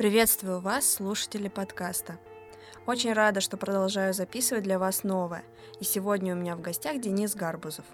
[0.00, 2.18] Приветствую вас, слушатели подкаста.
[2.86, 5.44] Очень рада, что продолжаю записывать для вас новое.
[5.78, 7.84] И сегодня у меня в гостях Денис Гарбузов.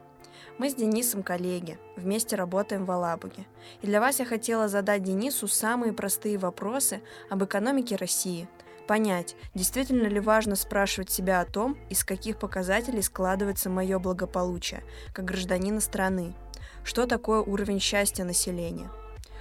[0.57, 3.45] Мы с Денисом коллеги, вместе работаем в Алабуге.
[3.83, 8.49] И для вас я хотела задать Денису самые простые вопросы об экономике России.
[8.87, 15.25] Понять, действительно ли важно спрашивать себя о том, из каких показателей складывается мое благополучие, как
[15.25, 16.37] гражданина страны.
[16.85, 18.89] Что такое уровень счастья населения–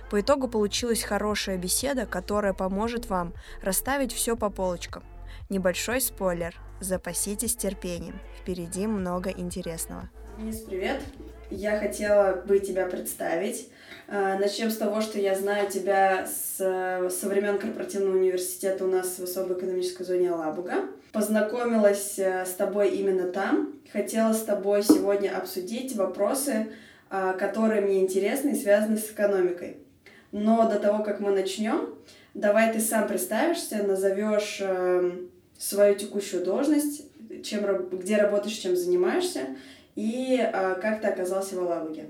[0.10, 5.04] по итогу получилась хорошая беседа, которая поможет вам расставить все по полочкам.
[5.50, 6.56] Небольшой спойлер.
[6.80, 8.20] Запаситесь терпением.
[8.40, 10.10] Впереди много интересного.
[10.38, 11.02] Денис, привет.
[11.50, 13.70] Я хотела бы тебя представить.
[14.08, 19.20] А, начнем с того, что я знаю тебя с, со времен корпоративного университета у нас
[19.20, 20.86] в особой экономической зоне Алабуга.
[21.14, 23.74] Познакомилась э, с тобой именно там.
[23.94, 26.68] Хотела с тобой сегодня обсудить вопросы,
[27.10, 29.85] а, которые мне интересны и связаны с экономикой.
[30.32, 31.96] Но до того, как мы начнем,
[32.34, 35.12] давай ты сам представишься, назовешь э,
[35.58, 37.04] свою текущую должность,
[37.44, 39.56] чем, где работаешь, чем занимаешься,
[39.96, 42.10] и э, как ты оказался в Алабуге.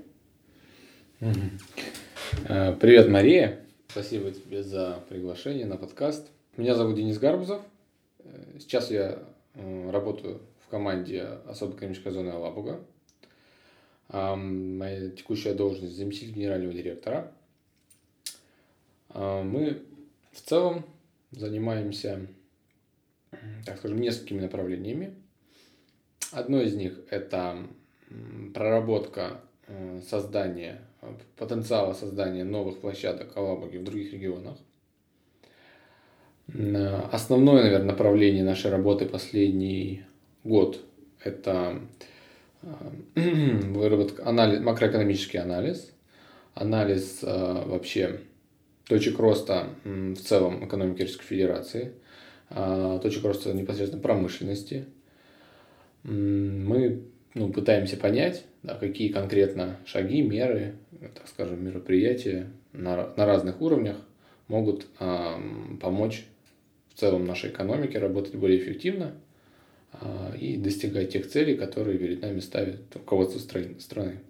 [2.48, 3.60] Э, привет, Мария.
[3.88, 6.28] Спасибо тебе за приглашение на подкаст.
[6.56, 7.62] Меня зовут Денис Гарбузов.
[8.24, 9.18] Э, сейчас я
[9.54, 12.80] э, работаю в команде особой экономической зоны Алабуга.
[14.08, 17.32] Моя текущая должность заместитель генерального директора–
[19.16, 19.82] мы
[20.32, 20.84] в целом
[21.30, 22.26] занимаемся,
[23.64, 25.14] так скажем, несколькими направлениями.
[26.32, 27.66] Одно из них– это
[28.54, 30.82] проработка э, создания,
[31.36, 34.56] потенциала создания новых площадок Алабуги в других регионах.
[37.10, 40.04] Основное, наверное, направление нашей работы последний
[40.44, 40.80] год–
[41.24, 41.80] это
[42.62, 42.68] э,
[43.72, 45.92] выработка, анализ, макроэкономический анализ,
[46.54, 48.20] анализ э, вообще
[48.88, 51.92] точек роста в целом экономики Российской Федерации,
[52.48, 54.86] а, точек роста непосредственно промышленности.
[56.04, 57.02] Мы
[57.34, 63.96] ну, пытаемся понять, да, какие конкретно шаги, меры, так скажем, мероприятия на, на разных уровнях
[64.48, 65.40] могут а,
[65.80, 66.24] помочь
[66.94, 69.14] в целом нашей экономике работать более эффективно
[69.92, 74.20] а, и достигать тех целей, которые перед нами ставит руководство страны.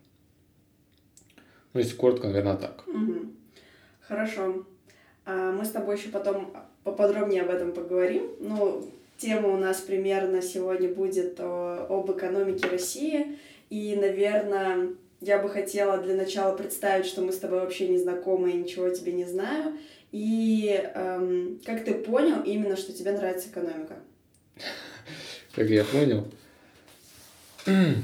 [1.74, 2.88] Ну, если коротко, наверное, так.
[2.88, 3.32] Угу.
[4.08, 4.64] Хорошо.
[5.24, 8.30] А мы с тобой еще потом поподробнее об этом поговорим.
[8.38, 13.38] Ну, тема у нас примерно сегодня будет о, об экономике России.
[13.68, 14.90] И, наверное,
[15.20, 18.88] я бы хотела для начала представить, что мы с тобой вообще не знакомы и ничего
[18.90, 19.76] тебе не знаю.
[20.12, 23.96] И эм, как ты понял именно, что тебе нравится экономика?
[25.54, 26.26] Как я понял?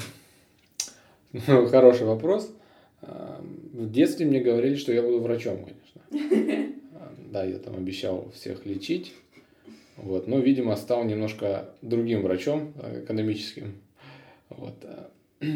[1.47, 2.53] Ну, хороший вопрос.
[3.01, 5.67] В детстве мне говорили, что я буду врачом.
[7.31, 9.13] Да, я там обещал всех лечить.
[9.97, 10.29] Вот.
[10.29, 13.75] Но, видимо, стал немножко другим врачом э, экономическим.
[14.49, 14.75] Вот.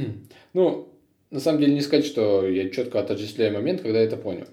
[0.52, 0.88] Ну,
[1.30, 4.46] на самом деле не сказать, что я четко отождествляю момент, когда это понял.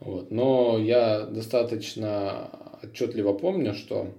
[0.00, 0.30] Вот.
[0.30, 2.50] Но я достаточно
[2.82, 4.12] отчетливо помню, что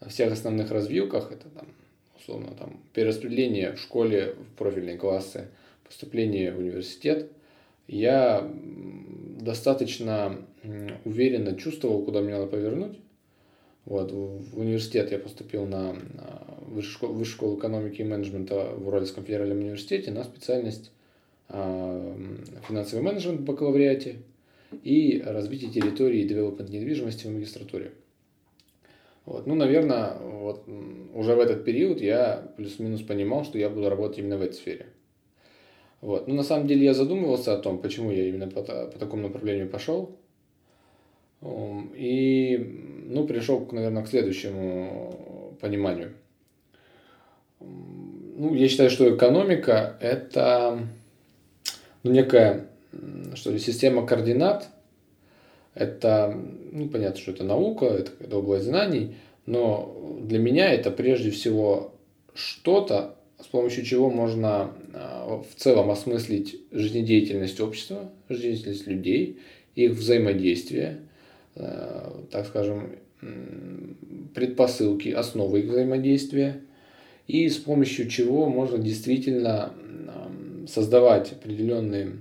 [0.00, 1.66] на всех основных развилках, это там,
[2.18, 5.48] условно, там, перераспределение в школе в профильные классы,
[5.84, 7.30] поступление в университет,
[7.92, 8.50] я
[9.40, 10.38] достаточно
[11.04, 12.98] уверенно чувствовал, куда мне надо повернуть.
[13.84, 15.96] Вот, в университет я поступил на
[16.66, 20.92] высшую школу, высшую школу экономики и менеджмента в Уральском федеральном университете на специальность
[21.48, 22.16] а,
[22.68, 24.18] финансовый менеджмент в бакалавриате
[24.84, 27.92] и развитие территории и девелопмент недвижимости в магистратуре.
[29.24, 29.46] Вот.
[29.46, 30.64] Ну, наверное, вот
[31.14, 34.86] уже в этот период я плюс-минус понимал, что я буду работать именно в этой сфере.
[36.02, 36.26] Вот.
[36.26, 39.70] Ну, на самом деле я задумывался о том, почему я именно по, по такому направлению
[39.70, 40.10] пошел.
[41.94, 46.12] И, ну, пришел, наверное, к следующему пониманию.
[47.60, 50.80] Ну, я считаю, что экономика– это
[52.02, 52.66] ну, некая,
[53.34, 54.68] что ли, система координат.
[55.74, 56.36] Это,
[56.72, 59.14] ну, понятно, что это наука, это область знаний,
[59.46, 61.94] но для меня это прежде всего
[62.34, 69.40] что-то, с помощью чего можно а, в целом осмыслить жизнедеятельность общества, жизнедеятельность людей,
[69.74, 71.00] их взаимодействие,
[71.56, 72.96] а, так скажем,
[74.34, 76.60] предпосылки, основы их взаимодействия,
[77.26, 79.72] и с помощью чего можно действительно
[80.66, 82.18] создавать определенные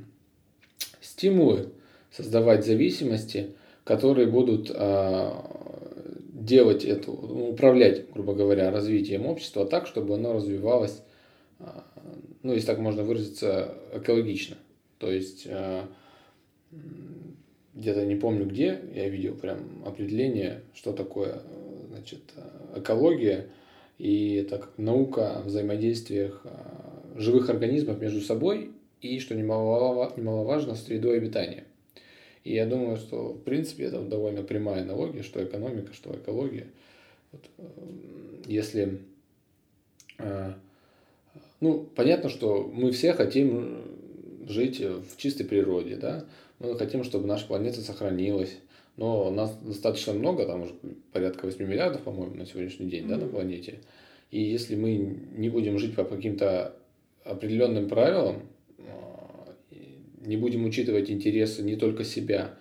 [1.01, 1.69] стимулы,
[2.11, 3.51] создавать зависимости,
[3.83, 5.45] которые будут а,
[6.33, 11.01] делать это, управлять, грубо говоря, развитием общества так, чтобы оно развивалось
[12.43, 14.57] ну, если так можно выразиться, экологично.
[14.97, 15.87] То есть, а,
[17.73, 21.41] где-то не помню где, я видел прям определение, что такое
[21.89, 22.21] значит,
[22.75, 23.47] экология,
[23.97, 26.45] и это как наука о взаимодействиях
[27.15, 28.71] живых организмов между собой
[29.01, 31.65] и, что немаловажно, средой обитания.
[32.43, 36.67] И я думаю, что в принципе это довольно прямая аналогия, что экономика, что экология.
[37.31, 37.45] Вот,
[38.47, 38.99] если
[41.61, 43.83] ну, понятно, что мы все хотим
[44.47, 46.25] жить в чистой природе, да,
[46.59, 48.57] мы хотим, чтобы наша планета сохранилась,
[48.97, 50.73] но нас достаточно много, там уже
[51.13, 53.09] порядка 8 миллиардов, по-моему, на сегодняшний день, mm-hmm.
[53.09, 53.79] да, на планете.
[54.31, 56.75] И если мы не будем жить по каким-то
[57.23, 58.43] определенным правилам,
[58.79, 59.55] а,
[60.25, 62.55] не будем учитывать интересы не только себя,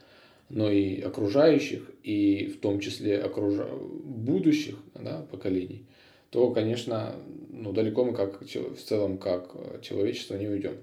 [0.49, 3.69] но и окружающих, и в том числе окружа...
[3.71, 5.85] будущих да, поколений,
[6.31, 7.15] то, конечно,
[7.51, 10.77] ну, далеко мы как в целом как человечество не уйдем.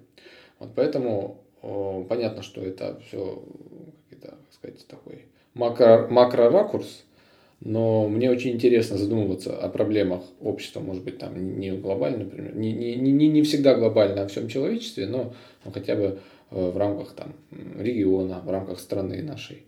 [0.60, 3.44] Вот поэтому о, понятно, что это все
[4.10, 7.04] какой-то, как сказать, такой макро, макро-ракурс,
[7.62, 12.72] но мне очень интересно задумываться о проблемах общества, может быть, там не глобально, например, не,
[12.72, 15.34] не, не, не всегда глобально о всем человечестве, но
[15.66, 16.20] ну, хотя бы
[16.52, 17.34] э, в рамках там,
[17.80, 19.64] региона, в рамках страны нашей.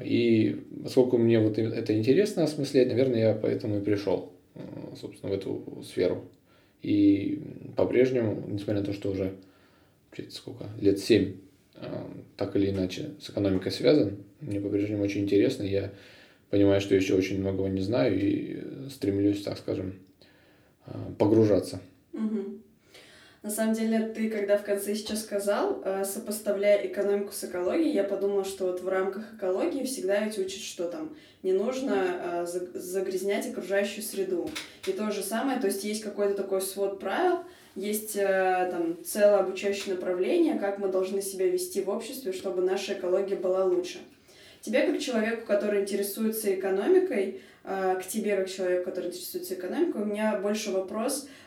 [0.00, 4.43] И поскольку мне вот это интересно осмыслять, наверное, я поэтому и пришел Э,
[5.00, 6.28] собственно, в эту сферу.
[6.82, 7.42] И
[7.76, 9.34] по-прежнему, несмотря на то, что уже
[10.30, 11.36] сколько, лет семь
[11.74, 12.04] э,
[12.36, 15.62] так или иначе с экономикой связан, мне по-прежнему очень интересно.
[15.62, 15.92] Я
[16.50, 19.94] понимаю, что еще очень многого не знаю и стремлюсь, так скажем,
[20.86, 21.80] э, погружаться.
[22.12, 22.58] Угу.
[23.44, 28.02] На самом деле, ты когда в конце сейчас сказал, э, сопоставляя экономику с экологией, я
[28.02, 33.46] подумала, что вот в рамках экологии всегда ведь учат, что там не нужно э, загрязнять
[33.46, 34.48] окружающую среду.
[34.86, 37.40] И то же самое, то есть есть какой-то такой свод правил,
[37.74, 42.94] есть э, там целое обучающее направление, как мы должны себя вести в обществе, чтобы наша
[42.94, 43.98] экология была лучше.
[44.62, 50.38] Тебе, как человеку, который интересуется экономикой, к тебе, как человеку, который интересуется экономикой, у меня
[50.38, 51.28] больше вопрос–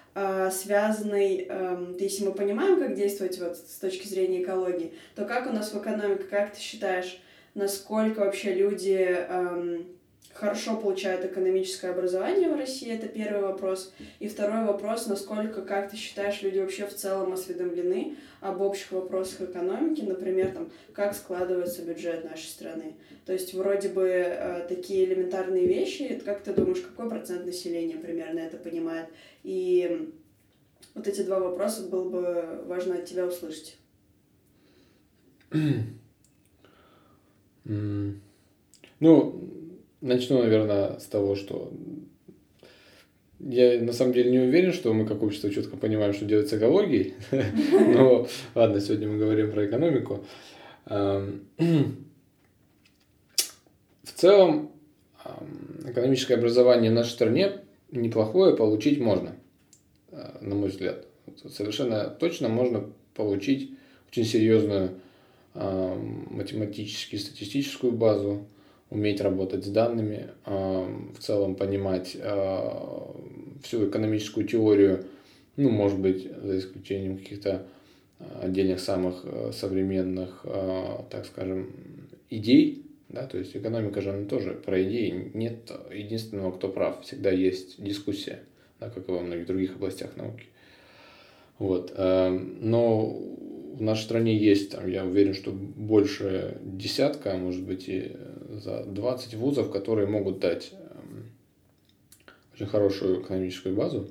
[0.51, 5.51] связанный, эм, если мы понимаем, как действовать вот с точки зрения экологии, то как у
[5.51, 7.21] нас в экономике, как ты считаешь,
[7.53, 9.96] насколько вообще люди эм,
[10.39, 13.91] хорошо получают экономическое образование в России, это первый вопрос.
[14.19, 19.49] И второй вопрос, насколько, как ты считаешь, люди вообще в целом осведомлены об общих вопросах
[19.49, 22.95] экономики, например, там, как складывается бюджет нашей страны.
[23.25, 28.39] То есть вроде бы э, такие элементарные вещи, как ты думаешь, какой процент населения примерно
[28.39, 29.09] это понимает?
[29.43, 30.11] И
[30.93, 33.77] вот эти два вопроса было бы важно от тебя услышать.
[38.99, 39.56] Ну,
[40.01, 41.71] начну, наверное, с того, что
[43.39, 46.53] я на самом деле не уверен, что мы как общество четко понимаем, что делать с
[46.53, 47.13] экологией.
[47.93, 50.25] Но ладно, сегодня мы говорим про экономику.
[50.85, 51.21] В
[54.15, 54.71] целом,
[55.85, 57.51] экономическое образование в нашей стране
[57.91, 59.35] неплохое получить можно,
[60.11, 61.05] э, на мой взгляд.
[61.49, 63.71] Совершенно точно можно получить
[64.09, 64.99] очень серьезную
[65.53, 68.47] математическую, статистическую базу,
[68.89, 72.17] уметь работать с данными, в целом понимать
[73.63, 75.05] всю экономическую теорию,
[75.57, 77.65] ну, может быть, за исключением каких-то
[78.41, 80.45] отдельных самых э, современных,
[81.09, 81.71] так скажем,
[82.29, 85.31] идей, да, то есть экономика же она тоже про идеи.
[85.33, 87.03] Нет единственного, кто прав.
[87.03, 88.39] Всегда есть дискуссия,
[88.79, 90.45] да, как и во многих других областях науки.
[91.57, 91.93] Вот.
[91.95, 97.87] Эм, но в нашей стране есть, там, я уверен, что больше десятка, а может быть
[97.87, 98.11] и
[98.49, 101.25] за 20 вузов, которые могут дать эм,
[102.53, 104.09] очень хорошую экономическую базу.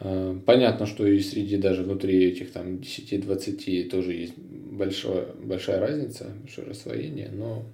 [0.00, 6.32] Эм, понятно, что и среди даже внутри этих там 10-20 тоже есть большое, большая разница,
[6.40, 7.64] большое рассвоение, но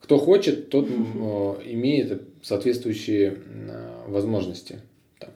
[0.00, 0.88] кто хочет, тот
[1.64, 3.38] имеет соответствующие
[4.08, 4.80] возможности.
[5.18, 5.30] Там,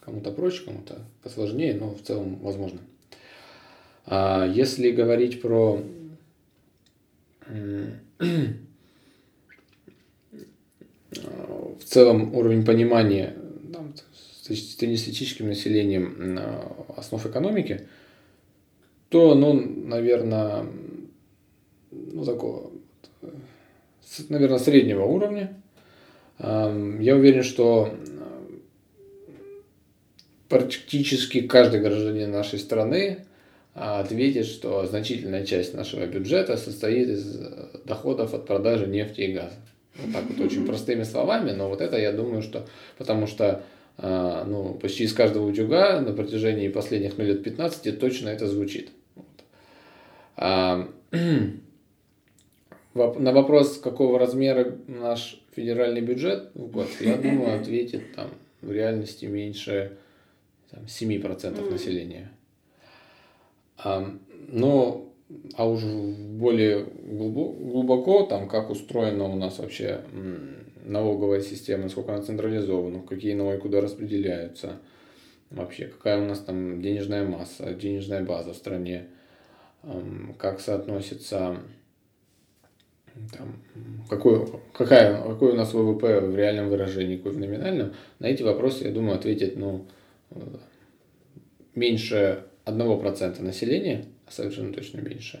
[0.00, 2.80] кому-то проще, кому-то посложнее, но в целом возможно.
[4.06, 5.80] А если говорить про
[11.10, 13.36] в целом уровень понимания
[13.72, 13.94] там,
[14.42, 16.38] среднестатистическим населением
[16.96, 17.86] основ экономики,
[19.08, 20.66] то, ну, наверное,
[21.90, 22.72] ну, такого,
[24.28, 25.54] наверное, среднего уровня.
[26.38, 27.94] Я уверен, что
[30.48, 33.24] практически каждый гражданин нашей страны
[33.74, 37.38] а, ответит, что значительная часть нашего бюджета состоит из
[37.84, 39.56] доходов от продажи нефти и газа.
[39.96, 42.66] Вот так вот очень простыми словами, но вот это я думаю, что
[42.98, 43.62] потому что
[43.98, 48.90] а, ну, почти из каждого утюга на протяжении последних ну, лет 15 точно это звучит.
[49.14, 49.26] Вот.
[50.36, 50.88] А,
[52.94, 58.28] на вопрос, какого размера наш федеральный бюджет в год, я думаю, ответит там
[58.60, 59.98] в реальности меньше
[60.70, 61.70] там, 7% mm.
[61.70, 62.30] населения.
[63.84, 65.12] Но
[65.56, 70.02] а уже более глубоко, там, как устроена у нас вообще
[70.84, 74.80] налоговая система, насколько она централизована, какие налоги куда распределяются,
[75.50, 79.06] вообще какая у нас там денежная масса, денежная база в стране,
[80.38, 81.56] как соотносится
[83.36, 83.56] там,
[84.08, 88.84] какой, какая, какой у нас ВВП в реальном выражении, какой в номинальном, на эти вопросы,
[88.84, 89.86] я думаю, ответить ну,
[90.30, 90.40] э,
[91.74, 95.40] меньше 1% населения, совершенно точно меньше.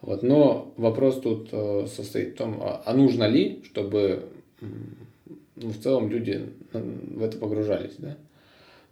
[0.00, 0.22] Вот.
[0.22, 4.24] Но вопрос тут э, состоит в том, а, а нужно ли, чтобы
[5.56, 7.94] ну, в целом люди в это погружались.
[7.98, 8.16] Да?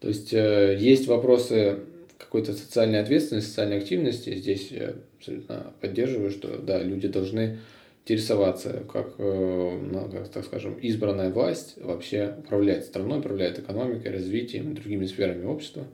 [0.00, 1.80] То есть э, есть вопросы
[2.18, 4.34] какой-то социальной ответственности, социальной активности.
[4.34, 7.58] Здесь я абсолютно поддерживаю, что да, люди должны
[8.04, 15.06] интересоваться, как, э, ну, так скажем, избранная власть вообще управляет страной, управляет экономикой, развитием другими
[15.06, 15.86] сферами общества.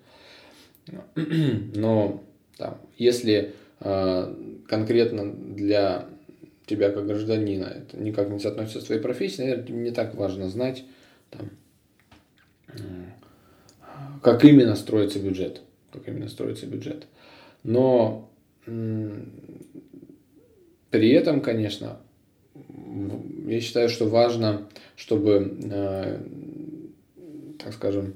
[1.74, 2.22] Но
[2.56, 4.34] там, если э,
[4.66, 6.06] конкретно для
[6.66, 10.84] тебя как гражданина это никак не соотносится с твоей профессией, наверное, не так важно знать,
[11.30, 11.50] там,
[12.68, 12.72] э,
[14.22, 15.62] как именно строится бюджет.
[15.92, 17.06] Как именно строится бюджет.
[17.62, 18.30] Но
[20.90, 21.98] при этом, конечно,
[23.46, 26.20] я считаю, что важно, чтобы, э,
[27.58, 28.14] так скажем,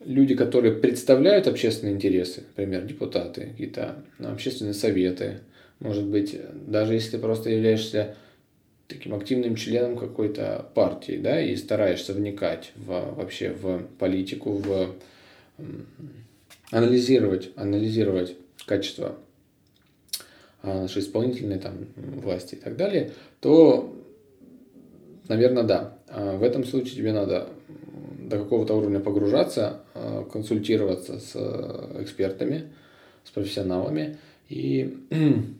[0.00, 5.40] люди, которые представляют общественные интересы, например, депутаты, какие-то общественные советы,
[5.80, 6.36] может быть,
[6.66, 8.16] даже если ты просто являешься
[8.88, 14.94] таким активным членом какой-то партии, да, и стараешься вникать в, вообще в политику, в
[16.70, 18.34] анализировать, анализировать
[18.66, 19.16] качество
[20.62, 23.94] а, нашей исполнительной там, власти и так далее, то,
[25.28, 25.98] наверное, да.
[26.08, 27.48] А в этом случае тебе надо
[28.28, 31.34] до какого-то уровня погружаться, а, консультироваться с
[32.00, 32.72] экспертами,
[33.24, 34.18] с профессионалами
[34.48, 34.98] и,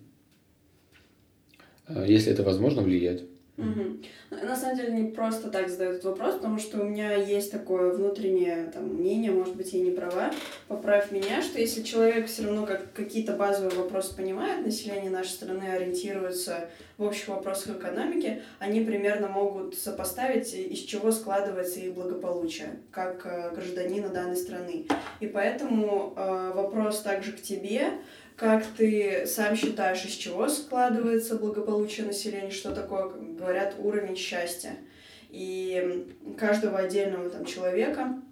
[1.89, 3.23] если это возможно, влиять.
[3.59, 4.47] Угу.
[4.47, 7.93] На самом деле не просто так задают этот вопрос, потому что у меня есть такое
[7.93, 10.31] внутреннее там, мнение, может быть, я не права,
[10.69, 15.65] поправь меня, что если человек все равно как, какие-то базовые вопросы понимает, население нашей страны
[15.65, 23.27] ориентируется в общих вопросах экономики, они примерно могут сопоставить, из чего складывается их благополучие, как
[23.27, 24.87] э, гражданина данной страны.
[25.19, 27.91] И поэтому э, вопрос также к тебе,
[28.39, 34.77] как ты сам считаешь, из чего складывается благополучие населения, что такое, говорят, уровень счастья?
[35.31, 36.07] И
[36.39, 38.23] каждого отдельного там человека,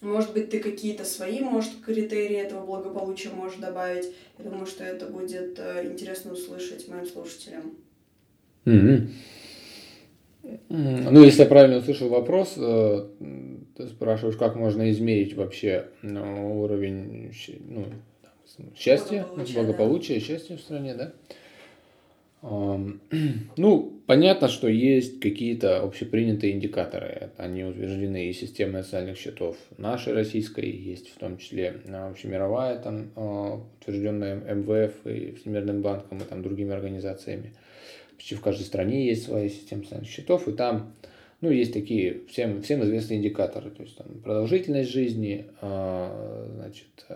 [0.00, 4.06] может быть, ты какие-то свои, может, критерии этого благополучия можешь добавить.
[4.38, 7.74] Я думаю, что это будет э, интересно услышать моим слушателям.
[8.66, 9.08] Mm-hmm.
[10.68, 13.08] Ну, если я правильно услышал вопрос, э,
[13.76, 17.32] ты спрашиваешь, как можно измерить вообще ну, уровень
[17.66, 17.86] ну,
[18.76, 20.24] счастье, благополучие, благополучие да.
[20.24, 21.12] счастье в стране, да.
[23.56, 27.30] Ну, понятно, что есть какие-то общепринятые индикаторы.
[27.38, 33.10] Они утверждены и системой социальных счетов нашей российской, есть в том числе а, общемировая, там,
[33.16, 37.54] а, утвержденная МВФ и Всемирным банком и там, другими организациями.
[38.16, 40.92] Почти в каждой стране есть своя система социальных счетов, и там
[41.40, 47.06] ну, есть такие всем, всем известные индикаторы, то есть там, продолжительность жизни, а, значит,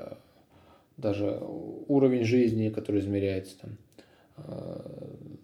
[0.99, 1.40] даже
[1.87, 3.78] уровень жизни, который измеряется там,
[4.37, 4.81] э,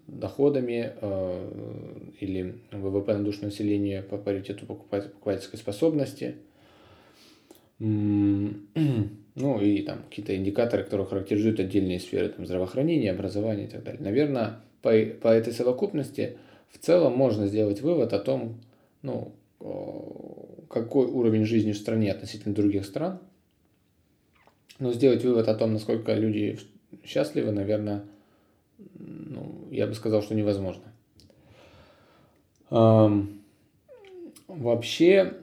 [0.08, 6.34] доходами э, или ВВП на душу населения по паритету покупательской способности.
[9.36, 14.00] Ну и там какие-то индикаторы, которые характеризуют отдельные сферы там, здравоохранения, образования и так далее.
[14.00, 16.36] Наверное, по, по этой совокупности
[16.70, 18.60] в целом можно сделать вывод о том,
[19.02, 19.34] ну,
[20.70, 23.18] какой уровень жизни в стране относительно других стран–
[24.78, 26.58] но сделать вывод о том, насколько люди
[27.04, 28.04] счастливы, наверное,
[28.94, 30.84] ну, я бы сказал, что невозможно.
[34.46, 35.34] Вообще,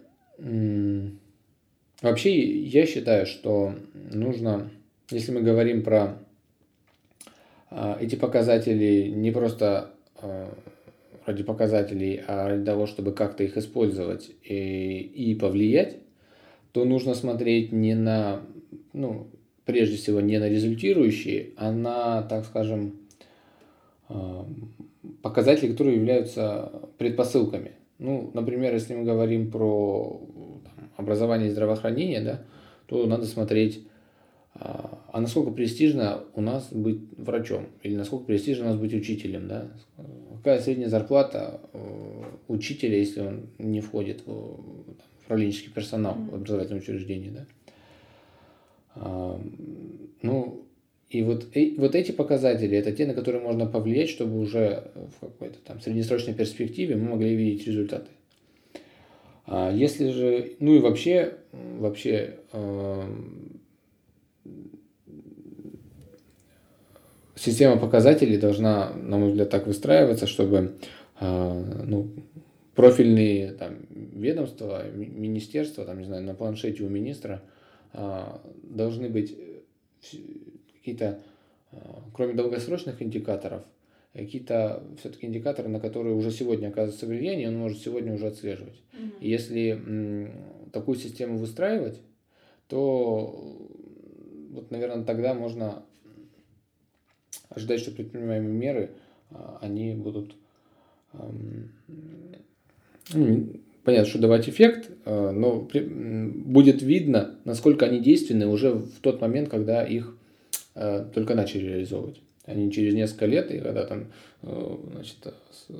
[2.01, 4.69] вообще я считаю, что нужно,
[5.09, 6.17] если мы говорим про
[7.69, 10.47] э, эти показатели не просто э,
[11.25, 15.97] ради показателей, а ради того, чтобы как-то их использовать и, и повлиять,
[16.71, 18.41] то нужно смотреть не на
[18.93, 19.27] ну,
[19.65, 22.95] прежде всего не на результирующие, а на, так скажем,
[24.09, 24.43] э,
[25.21, 27.71] показатели, которые являются предпосылками.
[27.99, 30.19] Ну, например, если мы говорим про
[30.63, 32.41] там, образование и здравоохранение, да,
[32.87, 33.85] то надо смотреть,
[34.55, 37.67] а, а насколько престижно у нас быть врачом?
[37.83, 39.71] Или насколько престижно у нас быть учителем, да?
[40.37, 41.61] Какая средняя зарплата
[42.47, 44.59] учителя, если он не входит в
[45.23, 47.45] управленческий персонал в образовательном учреждении, да?
[48.95, 49.41] А,
[50.21, 50.65] ну,
[51.09, 55.19] и вот, и вот эти показатели, это те, на которые можно повлиять, чтобы уже в
[55.19, 58.07] какой-то там среднесрочной перспективе мы могли видеть результаты.
[59.45, 63.03] А если же, ну и вообще, вообще э,
[67.35, 70.75] система показателей должна, на мой взгляд, так выстраиваться, чтобы
[71.19, 72.09] э, ну,
[72.73, 77.60] профильные там, ведомства, министерства, там, не знаю, на планшете у министра э,
[77.93, 79.37] должны быть
[80.73, 81.21] какие-то,
[82.13, 83.63] кроме долгосрочных индикаторов,
[84.13, 88.81] какие-то все-таки индикаторы, на которые уже сегодня оказывается влияние, он может сегодня уже отслеживать.
[88.93, 89.19] Mm-hmm.
[89.21, 90.31] И если
[90.71, 92.01] такую систему выстраивать,
[92.67, 93.57] то
[94.51, 95.83] вот, наверное, тогда можно
[97.49, 98.91] ожидать, что предпринимаемые меры,
[99.29, 100.35] а, они будут
[103.13, 109.21] ну, понятно, что давать эффект, а, но будет видно, насколько они действенны уже в тот
[109.21, 110.15] момент, когда их
[110.75, 112.21] а, только начали реализовывать.
[112.45, 114.07] Они через несколько лет, и когда там
[114.41, 115.17] значит,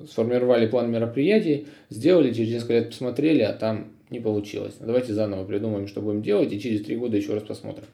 [0.07, 4.75] сформировали план мероприятий, сделали, через несколько лет посмотрели, а там не получилось.
[4.79, 7.85] Давайте заново придумаем, что будем делать, и через три года еще раз посмотрим.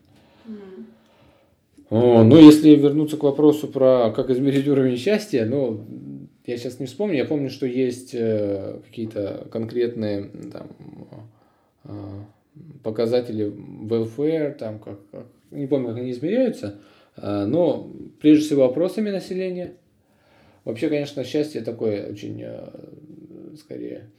[0.45, 0.85] Mm.
[1.89, 5.85] О, ну, если вернуться к вопросу про как измерить уровень счастья, ну,
[6.47, 10.69] я сейчас не вспомню, я помню, что есть э, какие-то конкретные там,
[11.83, 12.23] э,
[12.83, 13.51] показатели
[13.85, 16.79] welfare, там, как, как, не помню, как они измеряются,
[17.17, 19.73] э, но прежде всего опросами населения.
[20.63, 22.45] Вообще, конечно, счастье такое очень,
[23.57, 24.09] скорее,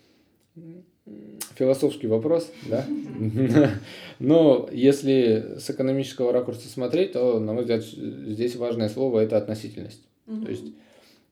[1.56, 2.87] философский вопрос, да?
[4.18, 10.02] Но если с экономического ракурса смотреть, то, на мой взгляд, здесь важное слово– это относительность.
[10.25, 10.64] То есть,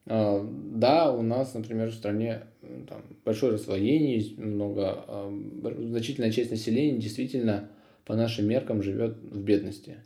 [0.07, 2.43] да, у нас, например, в стране
[2.87, 5.33] там, большое расслоение, много, а,
[5.79, 7.69] значительная часть населения действительно
[8.05, 9.97] по нашим меркам живет в бедности.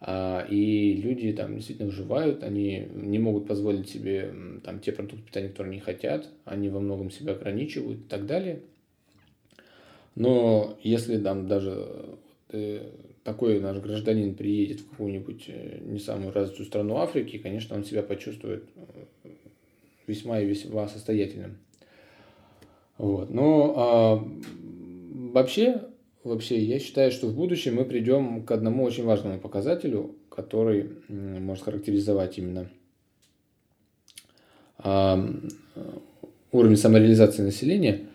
[0.00, 5.48] А, и люди там действительно выживают, они не могут позволить себе там, те продукты питания,
[5.48, 8.60] которые они хотят, они во многом себя ограничивают и так далее.
[10.14, 12.18] Но если там даже
[12.50, 12.90] э,
[13.24, 18.02] такой наш гражданин приедет в какую-нибудь э, не самую развитую страну Африки, конечно, он себя
[18.02, 18.64] почувствует
[19.24, 19.28] э,
[20.06, 21.58] весьма и весьма состоятельным.
[22.96, 23.30] Вот.
[23.30, 24.28] Но а,
[25.32, 25.82] вообще
[26.24, 31.64] вообще, я считаю, что в будущем мы придем к одному очень важному показателю, который может
[31.64, 32.70] характеризовать именно
[36.52, 38.06] уровень самореализации населения.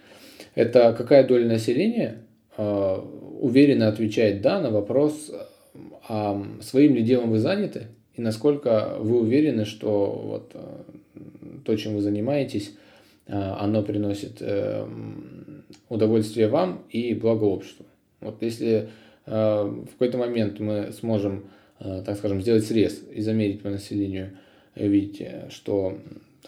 [0.55, 2.23] Это какая доля населения
[2.57, 2.99] а,
[3.43, 5.29] уверенно отвечает «да» на вопрос,
[6.07, 10.85] а своим ли делом вы заняты, и насколько вы уверены, что вот а,
[11.65, 12.73] то, чем вы занимаетесь,
[13.27, 14.87] а, оно приносит э,
[15.89, 17.85] удовольствие вам и благо обществу.
[18.21, 18.87] Вот если
[19.25, 21.43] э, в какой-то момент мы сможем,
[21.81, 24.37] э, так скажем, сделать срез и замерить по населению,
[24.73, 25.97] видите, что,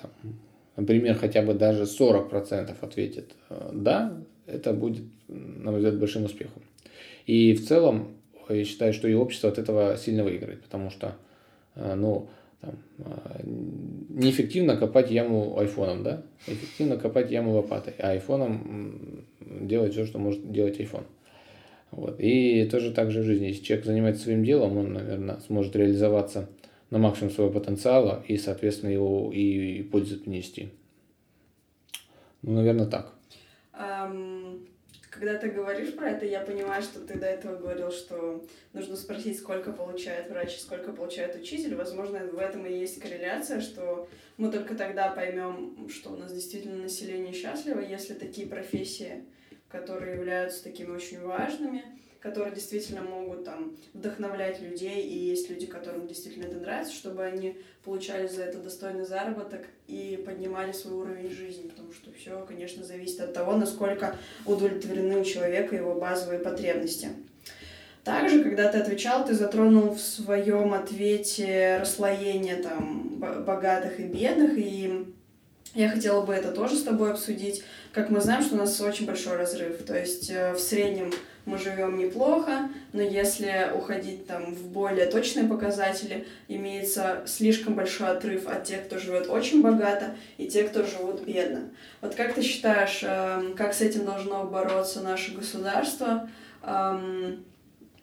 [0.01, 0.11] там,
[0.77, 6.61] например, хотя бы даже 40% ответит э, «да», это будет, на мой взгляд, большим успехом.
[7.25, 8.17] И в целом,
[8.49, 11.15] я считаю, что и общество от этого сильно выиграет, потому что,
[11.75, 12.29] ну,
[12.61, 12.77] там,
[14.09, 20.51] неэффективно копать яму айфоном, да, эффективно копать яму лопатой, а айфоном делать все, что может
[20.51, 21.03] делать айфон.
[21.91, 22.19] Вот.
[22.19, 23.47] И тоже так же в жизни.
[23.47, 26.49] Если человек занимается своим делом, он, наверное, сможет реализоваться
[26.89, 30.69] на максимум своего потенциала и, соответственно, его и пользу принести.
[32.41, 33.13] Ну, наверное, так.
[33.73, 34.67] Um,
[35.15, 39.39] когда ты говоришь про это, я понимаю, что ты до этого говорил, что нужно спросить,
[39.39, 41.75] сколько получает врач сколько получает учитель.
[41.75, 46.83] Возможно, в этом и есть корреляция, что мы только тогда поймем, что у нас действительно
[46.83, 49.23] население счастливо, если такие профессии
[49.75, 51.83] которые являются такими очень важными,
[52.25, 57.55] которые действительно могут там вдохновлять людей, и есть люди, которым действительно это нравится, чтобы они
[57.83, 63.21] получали за это достойный заработок и поднимали свой уровень жизни, потому что все, конечно, зависит
[63.21, 67.09] от того, насколько удовлетворены у человека его базовые потребности.
[68.03, 75.13] Также, когда ты отвечал, ты затронул в своем ответе расслоение там богатых и бедных, и
[75.75, 77.63] я хотела бы это тоже с тобой обсудить.
[77.91, 79.83] Как мы знаем, что у нас очень большой разрыв.
[79.85, 81.11] То есть э, в среднем
[81.45, 88.47] мы живем неплохо, но если уходить там в более точные показатели, имеется слишком большой отрыв
[88.47, 91.69] от тех, кто живет очень богато, и тех, кто живут бедно.
[92.01, 96.29] Вот как ты считаешь, эм, как с этим должно бороться наше государство?
[96.63, 97.45] Эм,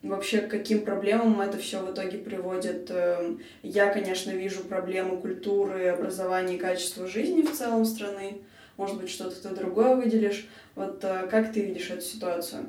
[0.03, 2.91] вообще к каким проблемам это все в итоге приводит.
[2.91, 8.43] Эм, я, конечно, вижу проблему культуры, образования и качества жизни в целом страны.
[8.77, 10.49] Может быть, что-то ты другое выделишь.
[10.77, 12.67] Вот э, как ты видишь эту ситуацию?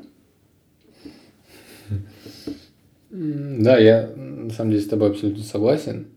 [3.10, 6.08] Да, я на самом деле с тобой абсолютно согласен,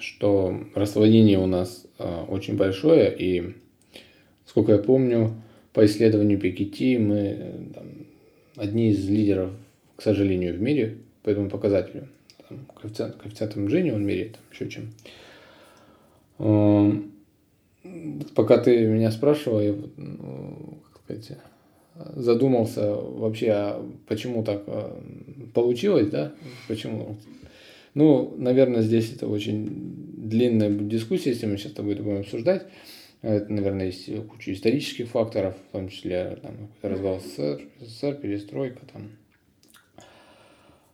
[0.00, 3.54] что расслоение у нас э, очень большое, и
[4.44, 5.34] сколько я помню,
[5.72, 7.86] по исследованию Пикетти мы э, там,
[8.56, 9.52] одни из лидеров,
[9.96, 12.08] к сожалению, в мире по этому показателю.
[12.48, 14.90] Там, коэффициент, коэффициентом Джинни он меряет там, еще чем.
[16.38, 17.12] Эм,
[18.34, 21.38] пока ты меня спрашивал, я ну, как сказать,
[22.14, 25.00] задумался вообще, а почему так э,
[25.54, 26.32] получилось, да?
[26.68, 27.16] Почему?
[27.94, 29.68] Ну, наверное, здесь это очень
[30.16, 32.66] длинная дискуссия, если мы сейчас с тобой это будем обсуждать.
[33.22, 39.10] Это, наверное, есть куча исторических факторов, в том числе там, развал СССР, СССР, перестройка там.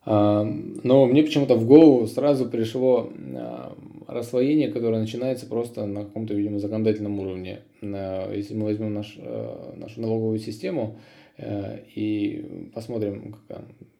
[0.07, 6.33] А, но мне почему-то в голову сразу пришло а, расслоение, которое начинается просто на каком-то,
[6.33, 7.61] видимо, законодательном уровне.
[7.83, 10.97] Если мы возьмем наш, а, нашу налоговую систему
[11.38, 13.37] и посмотрим,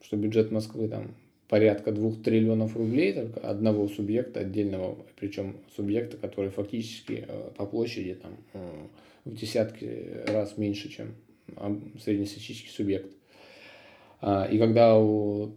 [0.01, 1.11] что бюджет Москвы там
[1.47, 8.31] порядка двух триллионов рублей только одного субъекта отдельного, причем субъекта, который фактически по площади там,
[9.23, 11.09] в десятки раз меньше, чем
[12.03, 13.11] среднестатистический субъект.
[14.19, 14.93] А, и когда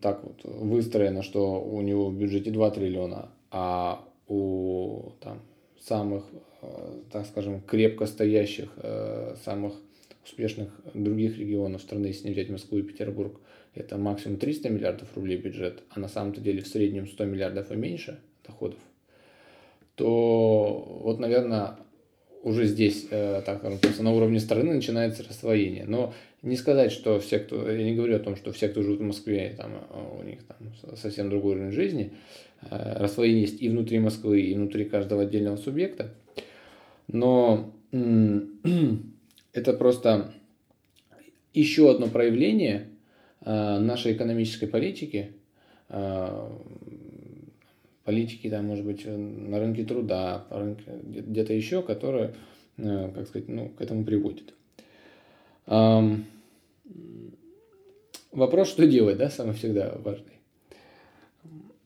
[0.01, 5.41] так вот выстроено, что у него в бюджете 2 триллиона, а у там,
[5.81, 6.25] самых,
[6.63, 8.71] э, так скажем, крепко стоящих,
[9.45, 9.75] самых
[10.25, 13.41] успешных других регионов страны, если не взять Москву и Петербург,
[13.75, 17.77] это максимум 300 миллиардов рублей бюджет, а на самом-то деле в среднем 100 миллиардов и
[17.77, 18.79] меньше доходов,
[19.95, 21.77] то вот, наверное,
[22.43, 25.85] уже здесь, э, так скажем, на уровне страны начинается рассвоение.
[25.87, 27.71] Но не сказать, что все, кто...
[27.71, 30.41] Я не говорю о том, что все, кто живут в Москве, там, э, у них
[30.45, 32.13] там совсем другой уровень жизни.
[32.63, 36.15] Э, рассвоение есть и внутри Москвы, и внутри каждого отдельного субъекта.
[37.09, 37.73] Но
[39.53, 40.33] это просто
[41.53, 42.87] еще одно проявление
[43.45, 45.33] нашей экономической политики,
[48.11, 50.45] политики, там, может быть, на рынке труда,
[51.05, 52.35] где-то еще, которая,
[52.77, 54.53] э, как сказать, ну, к этому приводит.
[58.33, 60.41] Вопрос, что делать, да, самый всегда важный.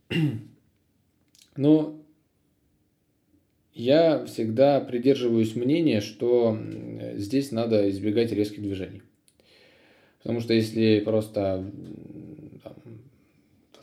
[1.57, 2.01] Но
[3.75, 6.59] я всегда придерживаюсь мнения, что
[7.17, 9.03] здесь надо избегать резких движений.
[10.23, 11.71] Потому что если просто
[12.63, 12.75] там,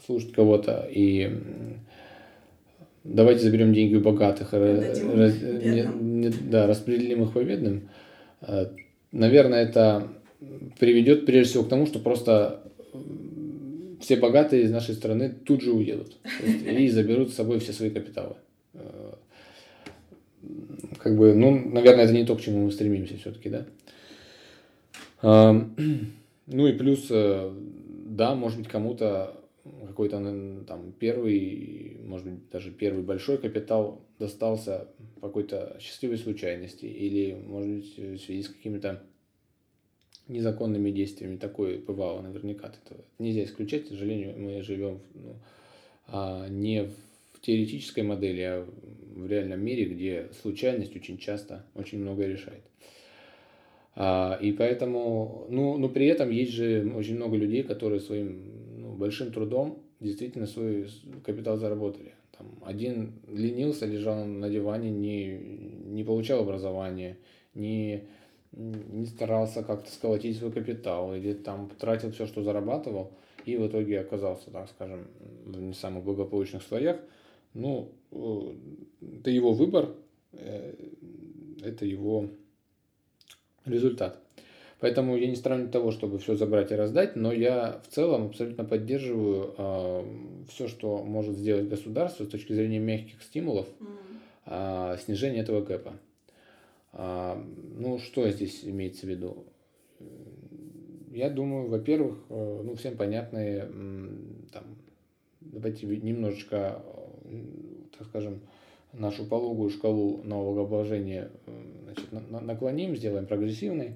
[0.05, 1.29] слушать кого-то и
[3.03, 7.89] давайте заберем деньги у богатых, раз, не, не, да, распределим их по бедным,
[8.41, 8.67] э,
[9.11, 10.07] наверное, это
[10.79, 12.63] приведет прежде всего к тому, что просто
[13.99, 18.35] все богатые из нашей страны тут же уедут и заберут с собой все свои капиталы.
[18.73, 19.13] Э,
[20.97, 23.65] как бы, ну, наверное, это не то, к чему мы стремимся все-таки, да.
[26.47, 27.49] Ну и плюс, э,
[28.07, 34.87] да, может быть, кому-то какой-то там первый, может быть, даже первый большой капитал достался
[35.19, 39.03] по какой-то счастливой случайности или, может быть, в связи с какими-то
[40.27, 41.37] незаконными действиями.
[41.37, 42.69] Такое бывало наверняка.
[42.69, 45.35] Это нельзя исключать, к сожалению, мы живем ну,
[46.07, 46.85] а не
[47.33, 48.67] в теоретической модели, а
[49.15, 52.63] в реальном мире, где случайность очень часто очень многое решает.
[53.93, 58.50] А, и поэтому, ну, но при этом есть же очень много людей, которые своим
[59.01, 60.87] большим трудом действительно свой
[61.25, 62.13] капитал заработали.
[62.37, 67.17] Там, один ленился, лежал на диване, не, не получал образование,
[67.55, 68.03] не,
[68.51, 73.11] не старался как-то сколотить свой капитал, или там тратил все, что зарабатывал,
[73.45, 75.07] и в итоге оказался, так скажем,
[75.45, 76.97] в не самых благополучных слоях.
[77.53, 78.55] Ну, э,
[79.19, 79.95] это его выбор,
[80.33, 80.75] э,
[81.63, 82.29] это его
[83.65, 84.21] результат.
[84.81, 88.65] Поэтому я не сторонник того, чтобы все забрать и раздать, но я в целом абсолютно
[88.65, 90.05] поддерживаю э, а,
[90.49, 93.67] все, что может сделать государство с точки зрения мягких стимулов,
[94.47, 95.93] э, снижение этого гэпа.
[96.93, 97.35] Э,
[97.77, 99.45] ну, что здесь имеется в виду?
[101.11, 104.07] Я думаю, во-первых, э, ну, всем понятные, э,
[104.51, 104.63] там,
[105.41, 106.81] давайте немножечко,
[107.25, 107.43] э,
[107.99, 108.39] так скажем,
[108.93, 111.29] нашу пологую шкалу налогообложения
[111.83, 113.93] значит, наклоним, сделаем прогрессивной.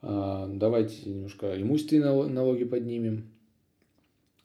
[0.00, 3.30] А, давайте немножко имущественные налоги поднимем.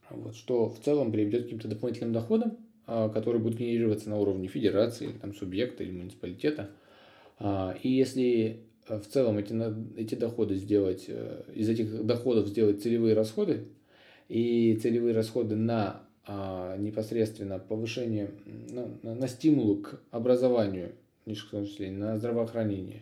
[0.10, 4.48] Вот, что в целом приведет к каким-то дополнительным доходам, а, которые будут генерироваться на уровне
[4.48, 6.70] федерации, там, субъекта или муниципалитета.
[7.40, 9.54] А, и если э, в целом эти,
[10.00, 13.68] эти доходы сделать, э, из этих доходов сделать целевые расходы,
[14.30, 18.32] и целевые расходы на непосредственно повышение,
[18.72, 20.94] на, на, стимулу к образованию
[21.26, 23.02] низших населения, на здравоохранение.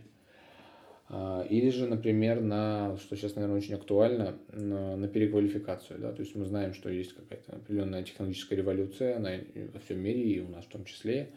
[1.13, 5.99] А, или же, например, на, что сейчас, наверное, очень актуально, на, на переквалификацию.
[5.99, 6.13] Да?
[6.13, 9.31] То есть мы знаем, что есть какая-то определенная технологическая революция она
[9.73, 11.31] во всем мире, и у нас в том числе.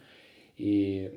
[0.59, 1.11] И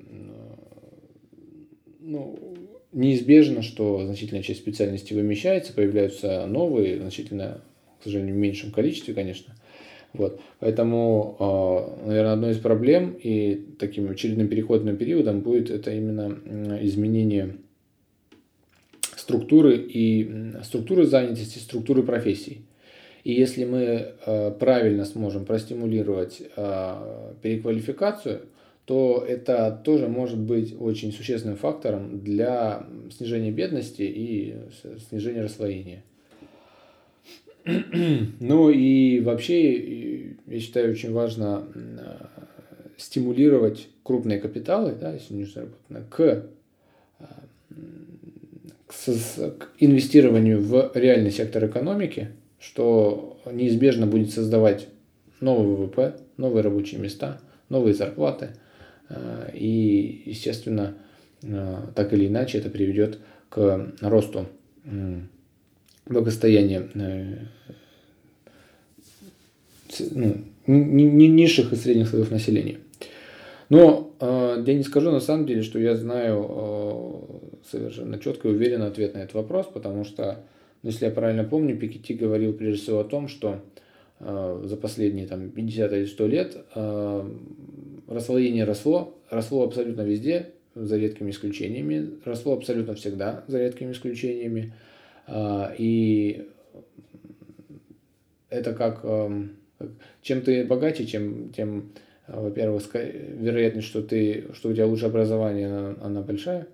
[1.99, 2.57] ну,
[2.93, 7.61] неизбежно, что значительная часть специальностей вымещается, появляются новые, значительно,
[7.99, 9.53] к сожалению, в меньшем количестве, конечно.
[10.13, 10.41] Вот.
[10.59, 17.57] Поэтому, а, наверное, одной из проблем и таким очередным переходным периодом будет это именно изменение
[19.27, 22.61] структуры и структуры занятости, структуры профессий.
[23.23, 28.41] И если мы а, правильно сможем простимулировать а, переквалификацию–
[28.87, 34.55] то это тоже может быть очень существенным фактором для снижения бедности и
[35.09, 36.03] снижения расслоения.
[38.39, 41.67] Ну и вообще, я считаю, очень важно
[42.95, 45.45] стимулировать крупные капиталы, да, если не
[46.09, 46.45] к,
[48.88, 54.88] к инвестированию в реальный сектор экономики, что неизбежно будет создавать
[55.39, 58.50] новый ВВП, новые рабочие места, новые зарплаты–
[59.10, 60.95] Э, и, естественно,
[61.43, 63.19] э, так или иначе это приведет
[63.50, 64.47] к росту
[66.06, 67.38] благосостояния э,
[70.12, 72.78] ну, низших и средних слоев населения.
[73.69, 79.13] Но я не скажу на самом деле, что я знаю совершенно четко и уверенно ответ
[79.13, 80.43] на этот вопрос, потому что,
[80.84, 83.62] ну, если я правильно помню, Пикетти говорил прежде всего о том, что
[84.19, 86.58] за последние там, 50 или 100 лет
[88.08, 90.53] расслоение росло, росло абсолютно везде,
[90.84, 94.73] за редкими исключениями, росло абсолютно всегда, за редкими исключениями.
[95.25, 96.47] А, и
[98.49, 99.01] это как,
[100.21, 101.91] чем ты богаче, чем, тем,
[102.27, 106.67] во-первых, вероятность, что, ты, что у тебя лучше образование, она, она большая,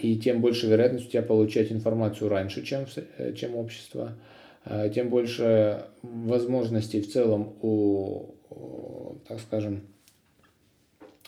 [0.00, 2.86] и тем больше вероятность у тебя получать информацию раньше, чем,
[3.18, 4.18] э, чем общество,
[4.64, 8.34] а, тем больше возможностей в целом у,
[9.28, 9.82] так скажем,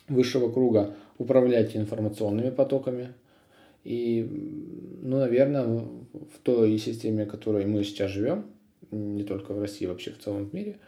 [0.08, 3.14] высшего круга управлять информационными потоками.
[3.84, 4.26] И,
[5.02, 8.46] ну, наверное, в той системе, в которой мы сейчас живем,
[8.90, 10.78] не только в России, вообще в целом в мире,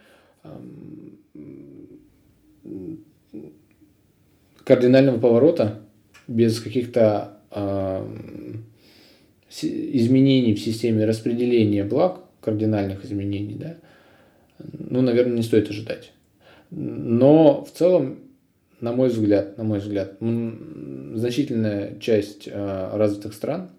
[4.65, 5.83] кардинального поворота
[6.27, 7.36] без каких-то
[9.51, 13.77] изменений в системе распределения благ, кардинальных изменений, да,
[14.59, 16.13] ну, наверное, не стоит ожидать.
[16.71, 18.19] Но в целом
[18.81, 23.71] на мой взгляд, на мой взгляд, значительная часть э, развитых стран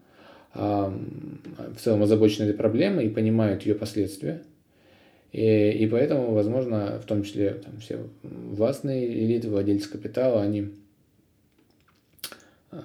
[0.56, 4.42] э, в целом озабочена этой проблемой и понимают ее последствия.
[5.32, 10.70] И, и поэтому, возможно, в том числе там, все властные элиты, владельцы капитала, они,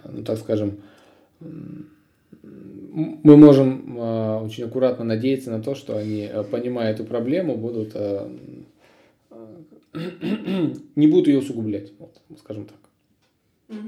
[0.05, 0.81] ну так скажем,
[2.43, 3.99] мы можем
[4.45, 7.95] очень аккуратно надеяться на то, что они, понимая эту проблему, будут
[10.97, 13.79] не буду ее усугублять, вот, скажем так.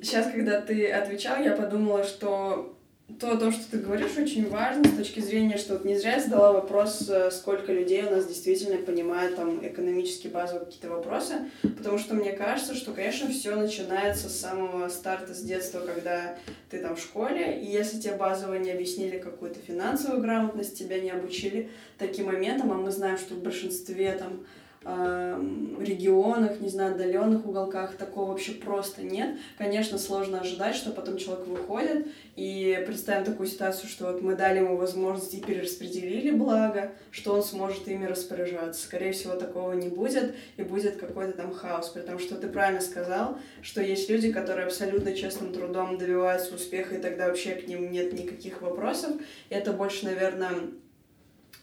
[0.00, 2.73] Сейчас, когда ты отвечал, я подумала, что
[3.20, 6.14] то, о том, что ты говоришь, очень важно с точки зрения, что вот не зря
[6.14, 11.34] я задала вопрос, э, сколько людей у нас действительно понимают там экономические базовые какие-то вопросы,
[11.62, 16.36] потому что мне кажется, что, конечно, все начинается с самого старта, с детства, когда
[16.70, 21.10] ты там в школе, и если тебе базово не объяснили какую-то финансовую грамотность, тебя не
[21.10, 24.44] обучили таким моментам, а мы знаем, что в большинстве там
[24.84, 29.38] регионах, не знаю, отдаленных уголках такого вообще просто нет.
[29.56, 34.58] Конечно, сложно ожидать, что потом человек выходит, и представим такую ситуацию, что вот мы дали
[34.58, 38.82] ему возможность и перераспределили благо, что он сможет ими распоряжаться.
[38.82, 43.38] Скорее всего, такого не будет, и будет какой-то там хаос, потому что ты правильно сказал,
[43.62, 48.12] что есть люди, которые абсолютно честным трудом добиваются успеха, и тогда вообще к ним нет
[48.12, 49.12] никаких вопросов.
[49.48, 50.52] И это больше, наверное,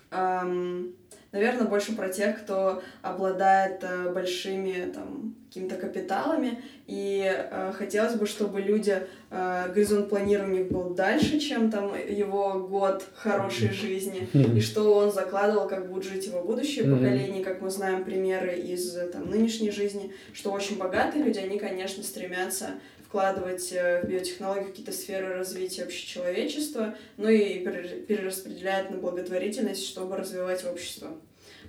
[0.09, 0.95] эм,
[1.31, 8.25] наверное, больше про тех, кто обладает э, большими там какими-то капиталами, и э, хотелось бы,
[8.25, 14.93] чтобы люди, э, горизонт планирования был дальше, чем там его год хорошей жизни, и что
[14.93, 19.71] он закладывал, как будет жить его будущее поколение, как мы знаем примеры из там, нынешней
[19.71, 22.71] жизни, что очень богатые люди, они, конечно, стремятся
[23.11, 30.63] вкладывать э, в биотехнологии какие-то сферы развития общечеловечества, ну и перераспределяет на благотворительность, чтобы развивать
[30.63, 31.09] общество.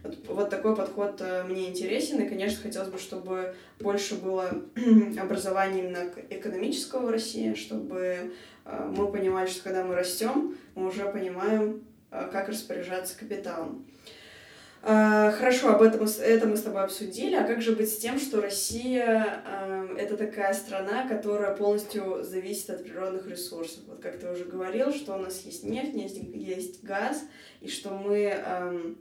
[0.05, 4.53] Вот, вот такой подход э, мне интересен, и, конечно, хотелось бы, чтобы больше было
[5.19, 8.33] образования именно экономического в России, чтобы
[8.65, 13.87] э, мы понимали, что когда мы растем, мы уже понимаем, как распоряжаться капиталом.
[14.83, 17.37] Хорошо, об этом это мы с тобой обсудили.
[17.37, 22.71] А как же быть с тем, что Россия э, это такая страна, которая полностью зависит
[22.71, 23.85] от природных ресурсов?
[23.87, 27.23] Вот как ты уже говорил, что у нас есть нефть, есть, есть газ,
[27.61, 28.95] и что мы э,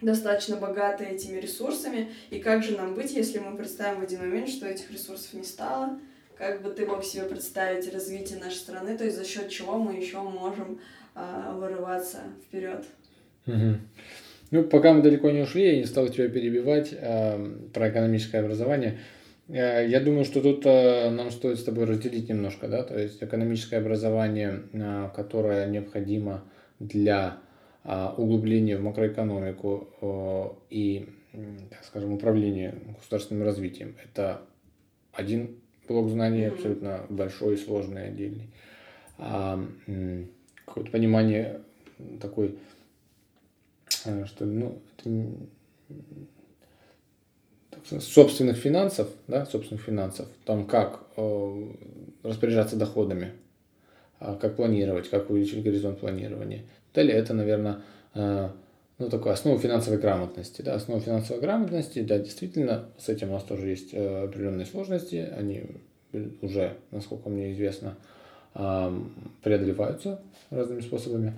[0.00, 2.10] достаточно богаты этими ресурсами.
[2.30, 5.44] И как же нам быть, если мы представим в один момент, что этих ресурсов не
[5.44, 6.00] стало?
[6.38, 9.94] Как бы ты мог себе представить развитие нашей страны, то есть за счет чего мы
[9.94, 10.80] еще можем
[11.14, 12.86] э, вырываться вперед?
[13.46, 13.76] Угу.
[14.52, 18.98] Ну, пока мы далеко не ушли, я не стал тебя перебивать э, про экономическое образование.
[19.48, 23.22] Э, я думаю, что тут э, нам стоит с тобой разделить немножко, да, то есть
[23.22, 26.44] экономическое образование, э, которое необходимо
[26.80, 27.38] для
[27.82, 31.08] э, углубления в макроэкономику э, и,
[31.70, 33.96] так скажем, управления государственным развитием.
[34.04, 34.42] Это
[35.14, 35.56] один
[35.88, 36.54] блок знаний, mm-hmm.
[36.54, 38.48] абсолютно большой, сложный, отдельный.
[39.16, 39.64] А,
[40.66, 41.60] какое-то понимание
[42.20, 42.58] такой
[44.26, 45.10] что ну, это,
[48.00, 51.66] собственных финансов, да, собственных финансов, там как э,
[52.22, 53.32] распоряжаться доходами,
[54.20, 56.62] э, как планировать, как увеличить горизонт планирования.
[56.94, 57.82] Далее это, наверное,
[58.14, 58.48] э,
[58.98, 60.62] ну, такое основа финансовой грамотности.
[60.62, 65.28] Да, основа финансовой грамотности, да, действительно, с этим у нас тоже есть э, определенные сложности,
[65.36, 65.64] они
[66.42, 67.96] уже, насколько мне известно,
[68.52, 71.32] преодолеваются разными способами.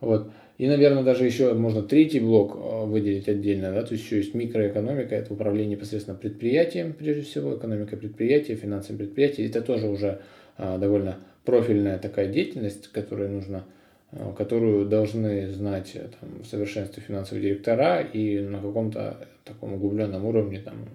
[0.00, 0.28] Вот.
[0.58, 4.34] И, наверное, даже еще можно третий блок э, выделить отдельно, да, то есть еще есть
[4.34, 9.46] микроэкономика, это управление непосредственно предприятием, прежде всего, экономика предприятия, финансами предприятия.
[9.46, 10.20] Это тоже уже
[10.56, 13.64] а, довольно профильная такая деятельность, которую нужно
[14.10, 20.58] э, которую должны знать там, в совершенстве финансовые директора и на каком-то таком углубленном уровне
[20.58, 20.88] там,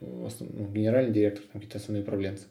[0.00, 0.28] ну,
[0.72, 2.44] генеральный директор, там, какие-то основные управленцы.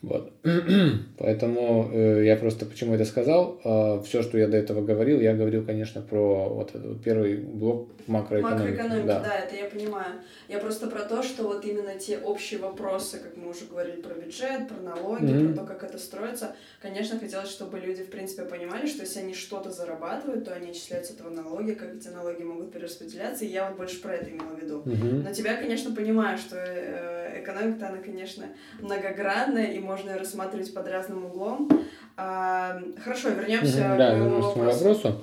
[0.00, 0.32] Вот.
[1.18, 3.60] Поэтому э, я просто почему это сказал.
[3.64, 7.36] Э, все, что я до этого говорил, я говорил, конечно, про вот этот вот первый
[7.36, 8.70] блок макроэкономики.
[8.70, 9.20] Макроэкономики, да.
[9.20, 10.14] да, это я понимаю.
[10.48, 14.14] Я просто про то, что вот именно те общие вопросы, как мы уже говорили про
[14.14, 15.54] бюджет, про налоги, mm-hmm.
[15.54, 19.34] про то, как это строится, конечно, хотелось, чтобы люди, в принципе, понимали, что если они
[19.34, 23.68] что-то зарабатывают, то они отчисляют с этого налоги, как эти налоги могут перераспределяться, и я
[23.68, 24.82] вот больше про это имела в виду.
[24.86, 25.22] Mm-hmm.
[25.24, 28.46] Но тебя, конечно, понимаю, что э, экономика, она, конечно,
[28.80, 31.68] многогранная, и можно ее рассматривать под разным углом.
[32.16, 34.84] А, хорошо, вернемся mm-hmm, к да, моему вопросу.
[34.84, 35.20] вопросу.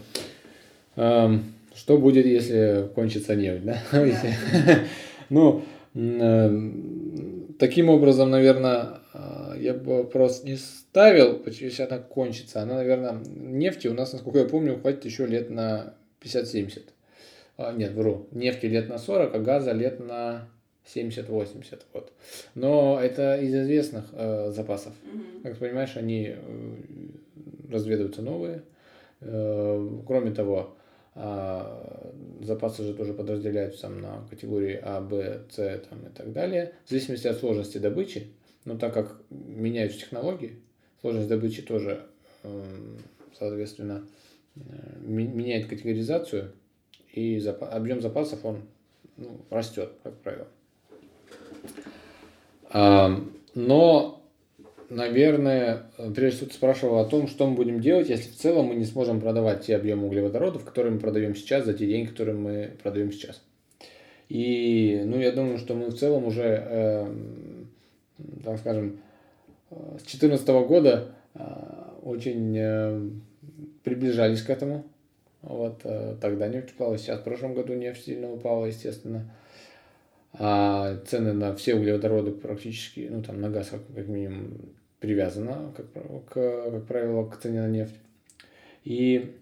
[0.96, 1.44] Um,
[1.76, 3.78] что будет, если кончится нефть, да?
[3.92, 4.80] да.
[5.30, 6.72] ну, э,
[7.60, 12.62] таким образом, наверное, э, я бы вопрос не ставил, если она кончится.
[12.62, 16.84] Она, наверное, нефти у нас, насколько я помню, хватит еще лет на 50-70.
[17.58, 18.28] А, нет, вру.
[18.32, 20.48] Нефти лет на 40, а газа лет на
[20.94, 21.82] 70-80.
[21.94, 22.12] Вот.
[22.54, 24.94] Но это из известных э, запасов.
[25.04, 25.42] Mm-hmm.
[25.44, 26.76] Как ты понимаешь, они э,
[27.70, 28.64] разведываются новые.
[29.22, 30.76] Э, кроме того,
[31.16, 35.56] э, запасы же тоже подразделяются там, на категории А, Б, С
[35.90, 36.74] там, и так далее.
[36.86, 38.28] В зависимости от сложности добычи.
[38.66, 40.56] Но так как меняются технологии,
[41.02, 42.06] сложность добычи тоже,
[42.44, 42.64] э,
[43.38, 44.08] соответственно,
[44.56, 44.60] э,
[45.02, 46.52] меняет категоризацию,
[47.14, 48.64] и запас, объем запасов он
[49.16, 50.48] ну, растет, как правило.
[52.72, 54.16] Но,
[54.90, 55.84] наверное,
[56.16, 58.86] прежде всего ты спрашивал о том, что мы будем делать, если в целом мы не
[58.86, 63.12] сможем продавать те объемы углеводородов, которые мы продаем сейчас, за те деньги, которые мы продаем
[63.12, 63.42] сейчас.
[64.30, 67.16] И, ну, я думаю, что мы в целом уже, э,
[68.44, 69.00] так скажем,
[69.70, 71.40] э, с 2014 года э,
[72.04, 73.02] очень э,
[73.84, 74.84] приближались к этому.
[75.44, 79.32] Вот э, тогда нефть упала, сейчас в прошлом году нефть сильно упала, естественно
[80.38, 84.54] а цены на все углеводороды практически, ну там на газ как, как минимум
[85.00, 85.92] привязана, как,
[86.26, 87.96] к, как правило, к цене на нефть.
[88.84, 89.36] И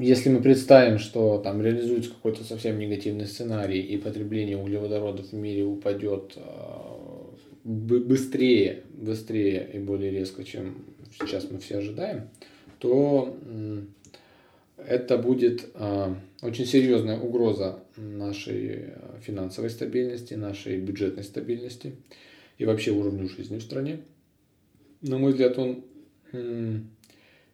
[0.00, 5.64] если мы представим, что там реализуется какой-то совсем негативный сценарий и потребление углеводородов в мире
[5.64, 10.84] упадет а, быстрее, быстрее и более резко, чем
[11.18, 12.28] сейчас мы все ожидаем,
[12.78, 13.36] то
[14.76, 21.96] это будет а, очень серьезная угроза нашей а, финансовой стабильности, нашей бюджетной стабильности
[22.58, 24.00] и вообще уровню жизни в стране.
[25.00, 25.84] На мой взгляд, он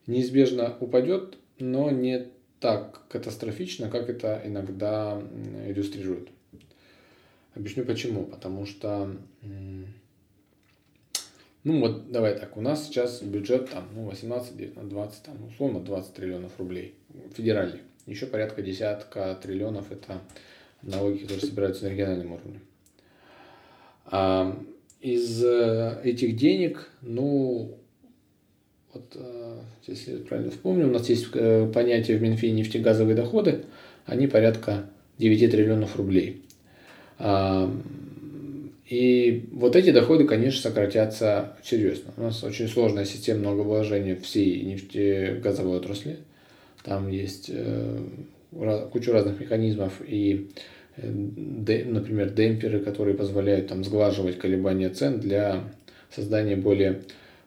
[0.06, 2.28] неизбежно упадет, но не
[2.60, 5.20] так катастрофично, как это иногда
[5.66, 6.28] иллюстрирует.
[7.54, 8.24] Объясню почему.
[8.24, 9.10] Потому что
[11.64, 15.80] ну вот, давай так, у нас сейчас бюджет там, ну, 18, 19, 20, там, условно
[15.80, 16.94] 20 триллионов рублей
[17.34, 17.80] федеральный.
[18.06, 20.20] Еще порядка десятка триллионов это
[20.82, 22.60] налоги, которые собираются на региональном уровне.
[24.06, 24.58] А
[25.00, 27.78] из э, этих денег, ну,
[28.92, 33.64] вот э, если я правильно вспомню, у нас есть э, понятие в Минфине нефтегазовые доходы,
[34.06, 36.42] они порядка 9 триллионов рублей.
[37.18, 37.70] А,
[38.88, 42.12] и вот эти доходы, конечно, сократятся серьезно.
[42.16, 46.18] У нас очень сложная система налогообложения всей нефтегазовой отрасли.
[46.90, 47.98] Там есть э,
[48.90, 50.50] куча разных механизмов и,
[50.96, 55.72] э, например, демпферы, которые позволяют там сглаживать колебания цен для
[56.12, 57.02] создания более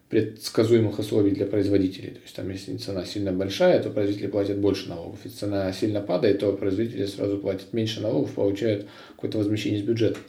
[0.07, 2.11] предсказуемых условий для производителей.
[2.11, 5.19] То есть там, если цена сильно большая, то производители платят больше налогов.
[5.25, 8.85] Если цена сильно падает, то производители сразу платят меньше налогов, получают
[9.17, 10.19] какое-то возмещение из бюджета.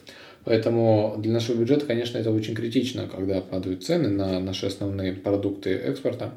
[0.43, 5.69] Поэтому для нашего бюджета, конечно, это очень критично, когда падают цены на наши основные продукты
[5.69, 6.33] экспорта,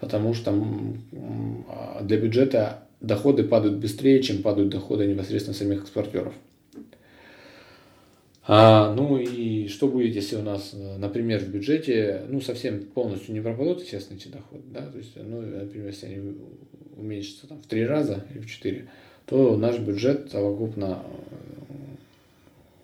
[0.00, 0.52] потому что
[2.02, 6.34] для бюджета доходы падают быстрее, чем падают доходы непосредственно самих экспортеров.
[8.46, 13.40] А, ну и что будет, если у нас, например, в бюджете, ну, совсем полностью не
[13.40, 16.36] пропадут, естественно, эти доходы, да, то есть, ну, например, если они
[16.96, 18.88] уменьшатся там в три раза или в четыре,
[19.24, 21.02] то наш бюджет совокупно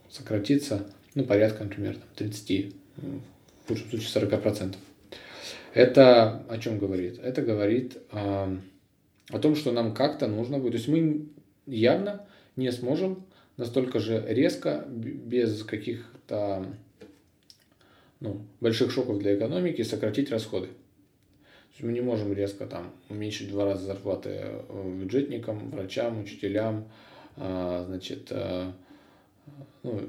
[0.09, 4.77] сократится, ну, порядка, например, 30, в худшем случае 40%.
[5.73, 7.19] Это о чем говорит?
[7.23, 8.57] Это говорит о,
[9.31, 11.29] о том, что нам как-то нужно будет, то есть мы
[11.67, 13.25] явно не сможем
[13.57, 16.67] настолько же резко, без каких-то
[18.21, 20.69] ну, больших шоков для экономики, сократить расходы.
[21.81, 26.89] мы не можем резко там уменьшить в два раза зарплаты э, бюджетникам, врачам, учителям,
[27.37, 28.73] а, значит, э,
[29.83, 30.01] ну,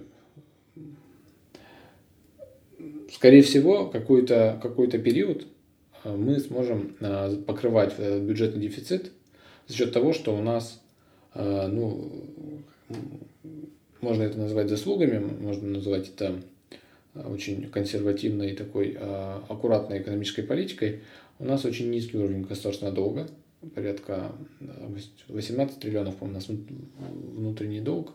[3.12, 5.46] скорее всего, какой-то какой период
[6.04, 9.12] э, мы сможем э, покрывать бюджетный дефицит
[9.68, 10.82] за счет того, что у нас,
[11.34, 12.12] э, ну,
[14.02, 16.42] можно это назвать заслугами, можно назвать это
[17.14, 18.98] очень консервативной такой
[19.50, 21.02] аккуратной экономической политикой,
[21.40, 23.28] у нас очень низкий уровень государственного долга,
[23.76, 24.32] порядка
[25.28, 26.60] 18 триллионов, по-моему, у нас
[27.36, 28.14] внутренний долг,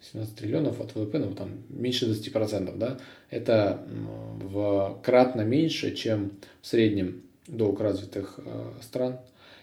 [0.00, 2.98] 17 триллионов от ВВП, ну там меньше 20%, да,
[3.30, 6.32] это в кратно меньше, чем
[6.62, 9.18] в среднем долг развитых э, стран.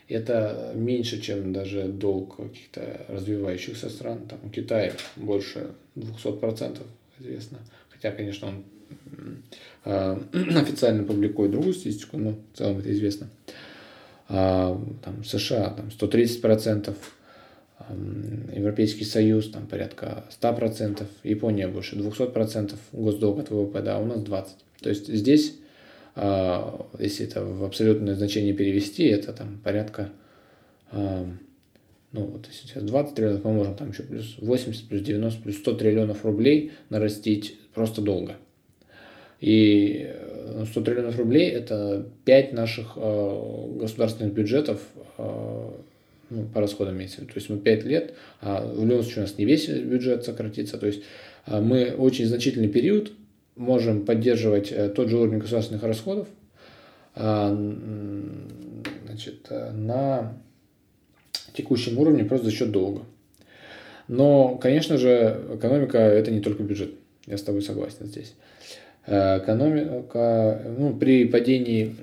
[0.09, 4.27] Это меньше, чем даже долг каких-то развивающихся стран.
[4.27, 6.81] Там у Китая больше 200%
[7.19, 7.59] известно.
[7.89, 8.63] Хотя, конечно, он
[9.85, 10.19] э,
[10.57, 13.29] официально публикует другую статистику, но в целом это известно.
[14.29, 16.95] А, там США там 130%,
[18.53, 24.47] Европейский Союз там порядка 100%, Япония больше 200% госдолг от ВВП, да, у нас 20%.
[24.81, 25.55] То есть здесь,
[26.15, 30.09] а, если это в абсолютное значение перевести, это там порядка,
[32.13, 35.57] ну вот если сейчас 20 триллионов, мы можем там еще плюс 80, плюс 90, плюс
[35.57, 38.35] 100 триллионов рублей нарастить просто долго.
[39.39, 40.09] И
[40.71, 44.79] 100 э, триллионов рублей– это 5 наших э, государственных бюджетов
[45.17, 45.69] э,
[46.33, 47.27] ну, по расходам виду.
[47.27, 50.77] То есть мы 5 лет, а в любом случае у нас не весь бюджет сократится,
[50.77, 51.03] то есть
[51.45, 53.11] а, мы очень значительный период
[53.55, 56.27] можем поддерживать э, тот же уровень государственных расходов
[57.15, 57.55] а,
[59.05, 60.33] значит, э, на
[61.53, 63.03] текущем уровне просто за счет долга.
[64.07, 66.95] Но, конечно же, экономика– это не только бюджет.
[67.27, 68.33] Я с тобой согласен здесь.
[69.05, 71.95] Э, экономика, ну, при падении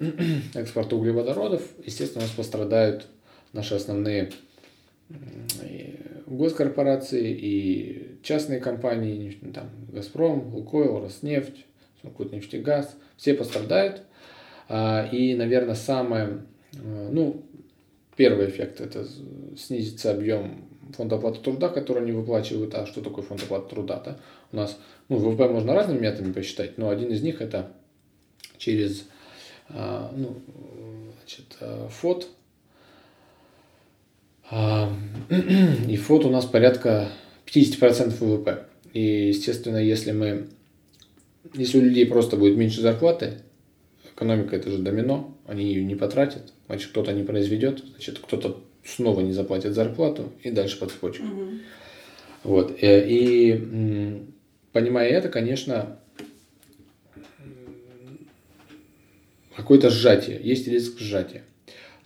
[0.54, 3.06] экспорта углеводородов, естественно, у нас пострадают
[3.54, 4.30] наши основные
[6.26, 11.64] госкорпорации и частные компании, там, Газпром, Лукойл, Роснефть,
[12.02, 14.02] Сургутнефтегаз, все пострадают.
[14.68, 16.42] А, и, наверное, самое,
[16.72, 17.42] э, ну,
[18.16, 19.06] первый эффект– это
[19.56, 20.64] снизится объем
[20.96, 22.74] фонда оплаты труда, который они выплачивают.
[22.74, 24.02] А что такое фонд оплаты труда?
[24.04, 24.18] Да?
[24.52, 24.78] У нас,
[25.08, 27.72] ну, ВВП можно разными методами посчитать, но один из них– это
[28.56, 29.06] через,
[29.68, 30.36] а, ну,
[31.20, 32.28] значит, э, ФОД,
[35.88, 37.08] и фот у нас порядка
[37.46, 38.66] 50% ВВП.
[38.92, 40.48] И, естественно, если мы,
[41.54, 43.38] если у людей просто будет меньше зарплаты,
[44.14, 49.20] экономика это же домино, они ее не потратят, значит, кто-то не произведет, значит, кто-то снова
[49.20, 51.24] не заплатит зарплату и дальше по цепочке.
[51.24, 51.50] Угу.
[52.44, 52.76] Вот.
[52.82, 54.22] Э, и
[54.72, 55.98] понимая это, конечно,
[59.56, 61.42] какое-то сжатие, есть риск сжатия.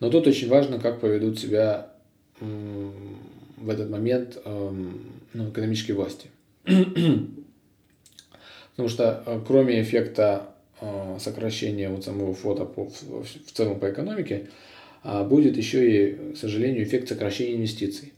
[0.00, 1.92] Но тут очень важно, как поведут себя
[2.40, 6.30] в этот момент ну, экономические власти.
[8.78, 14.50] Потому что э, кроме эффекта э, сокращения вот самого фото по, в целом по экономике,
[15.02, 18.12] а, будет еще и, к сожалению, эффект сокращения инвестиций.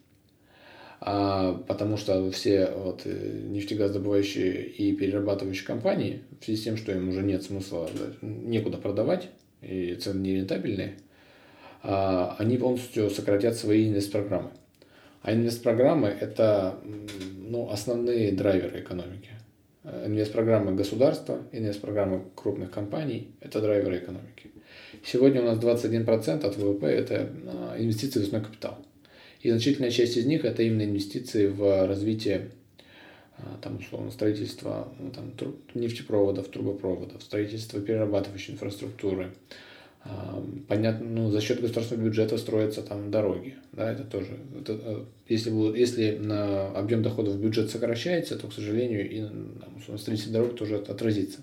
[1.01, 6.93] А, потому что все вот, э, нефтегазодобывающие и перерабатывающие компании, в связи с тем, что
[6.93, 7.89] им уже нет смысла,
[8.21, 9.31] некуда продавать,
[9.63, 10.97] и цены нерентабельные,
[11.83, 14.51] они полностью сократят свои инвест-программы.
[15.23, 16.79] А инвест-программы– это
[17.39, 19.31] ну, основные драйверы экономики.
[19.85, 24.51] Инвест-программы государства, инвест-программы крупных компаний– это драйверы экономики.
[25.05, 28.79] Сегодня у нас 21% от ВВП– это а, инвестиции в основной капитал.
[29.41, 32.51] И значительная часть из них– это именно инвестиции в развитие
[33.39, 35.33] а, там, условно, строительство ну, там,
[35.75, 39.33] нефтепроводов, трубопроводов, строительство перерабатывающей инфраструктуры.
[40.67, 43.57] Понятно, ну, за счет государственного бюджета строятся там дороги.
[43.73, 44.39] Да, это тоже.
[44.59, 49.99] Это, э, если, если на объем доходов в бюджет сокращается, то, к сожалению, и там,
[49.99, 51.41] строительство дорог тоже отразится.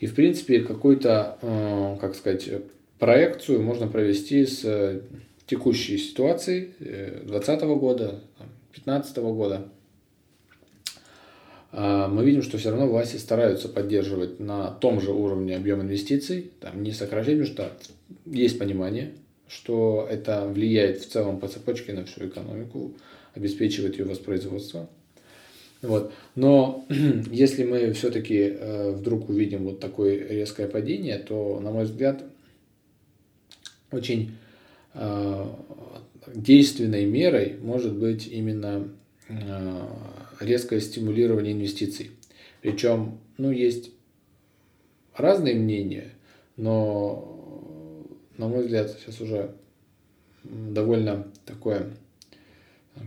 [0.00, 2.50] И, в принципе, какую-то, э, как сказать,
[2.98, 5.00] проекцию можно провести с э,
[5.46, 8.20] текущей ситуацией 2020 года,
[8.72, 9.68] 2015 года
[11.70, 16.82] мы видим, что все равно власти стараются поддерживать на том же уровне объем инвестиций, там
[16.82, 17.72] не потому что
[18.24, 19.12] есть понимание,
[19.48, 22.94] что это влияет в целом по цепочке на всю экономику,
[23.34, 24.88] обеспечивает ее воспроизводство.
[25.82, 26.12] Вот.
[26.34, 26.84] Но
[27.30, 32.24] если мы все-таки э, вдруг увидим вот такое резкое падение, то, на мой взгляд,
[33.90, 34.32] очень
[34.94, 35.46] э,
[36.34, 38.88] действенной мерой может быть именно
[39.28, 39.86] э,
[40.40, 42.10] резкое стимулирование инвестиций.
[42.62, 43.90] Причем, ну, есть
[45.16, 46.12] разные мнения,
[46.56, 48.04] но,
[48.36, 49.54] на мой взгляд, сейчас уже
[50.44, 51.90] довольно такое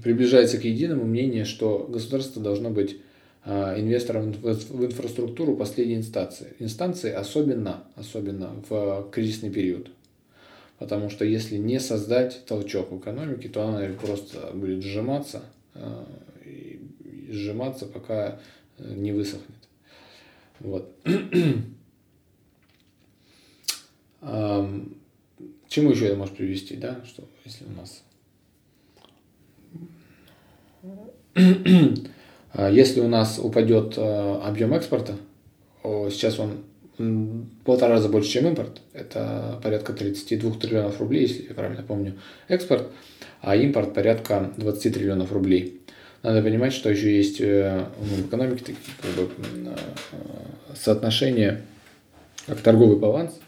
[0.04, 2.98] приближается к единому мнению, что государство должно быть
[3.44, 6.54] а, инвестором в инфраструктуру последней инстанции.
[6.60, 9.90] Инстанции особенно, особенно в кризисный период.
[10.80, 15.44] Потому что если не создать толчок в экономике, то она просто будет сжиматься
[15.76, 16.08] а,
[17.32, 18.40] сжиматься, пока
[18.78, 19.58] э, не высохнет.
[20.60, 20.96] Вот.
[25.68, 28.04] Чему еще это может привести, да, что если у нас...
[32.54, 35.16] А если у нас упадет э, объем экспорта,
[35.84, 36.66] сейчас он
[37.64, 42.90] полтора раза больше, чем импорт, это порядка 32 триллионов рублей, если я правильно помню, экспорт,
[43.42, 45.81] а импорт порядка 20 триллионов рублей
[46.24, 51.62] надо понимать, что еще есть э, ну, в экономике такие как бы, э, соотношения,
[52.46, 53.40] как торговый баланс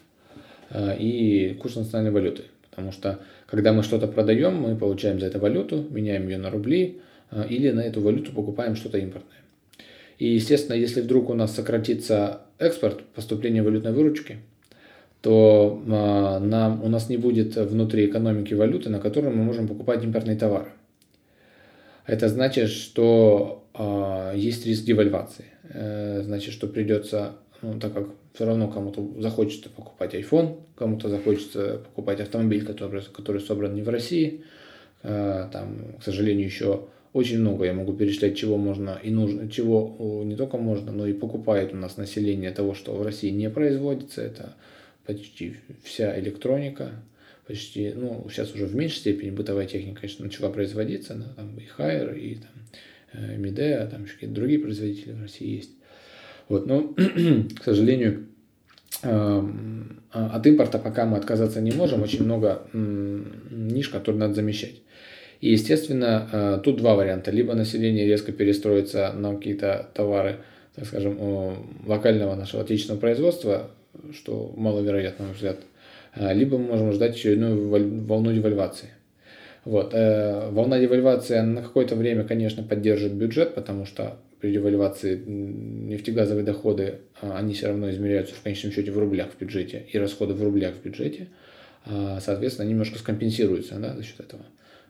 [0.72, 2.44] э, и курс национальной валюты.
[2.70, 7.00] Потому что когда мы что-то продаем, мы получаем за это валюту, меняем ее на рубли
[7.48, 9.38] или на эту валюту покупаем что-то импортное.
[10.18, 14.38] И, естественно, если вдруг у нас сократится экспорт, поступление валютной выручки,
[15.22, 20.36] то нам, у нас не будет внутри экономики валюты, на которой мы можем покупать импортные
[20.36, 20.70] товары
[22.06, 25.46] это значит, что э, есть риск девальвации.
[25.64, 31.82] Э, значит, что придется, ну, так как все равно кому-то захочется покупать iPhone, кому-то захочется
[31.86, 34.44] покупать автомобиль, который, который собран не в России.
[35.02, 40.24] Э, там, к сожалению, еще очень много я могу перечислять, чего можно и нужно, чего
[40.26, 44.22] не только можно, но и покупает у нас население того, что в России не производится.
[44.24, 44.56] Это
[45.06, 47.04] почти вся электроника,
[47.48, 51.66] почти, ну, сейчас уже в меньшей степени бытовая техника, конечно, начала производиться, да, там и
[51.66, 52.52] Хайер, и там
[53.14, 55.72] э, Мидеа, там еще какие-то другие производители в России есть.
[56.50, 56.94] Вот, но,
[57.60, 58.28] к сожалению,
[59.04, 64.82] эм, а, от импорта пока мы отказаться не можем, очень много ниш, которые надо замещать.
[65.42, 67.32] И, естественно, э, тут два варианта.
[67.32, 70.38] Либо население резко перестроится на какие-то товары,
[70.74, 71.18] так скажем,
[71.86, 73.72] локального нашего отечественного производства,
[74.14, 75.60] что маловероятно, на мой взгляд,
[76.16, 78.90] либо мы можем ждать очередную волну девальвации.
[79.66, 79.94] Вот.
[79.94, 86.96] Э, волна девальвации на какое-то время, конечно, поддержит бюджет, потому что при девальвации нефтегазовые доходы,
[87.22, 90.44] а, они все равно измеряются в конечном счете в рублях в бюджете, и расходы в
[90.44, 91.30] рублях в бюджете,
[91.86, 94.42] а, соответственно, немножко скомпенсируются да, за счет этого.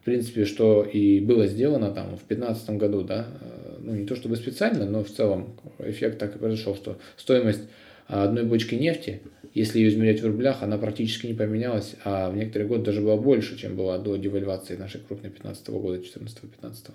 [0.01, 4.15] В принципе, что и было сделано там в 2015 году, да, э, ну не то
[4.15, 7.61] чтобы специально, но в целом эффект так и произошел, что стоимость
[8.07, 9.21] одной бочки нефти
[9.53, 13.17] если ее измерять в рублях, она практически не поменялась, а в некоторые годы даже была
[13.17, 16.91] больше, чем была до девальвации нашей крупной 15 года, 14-15.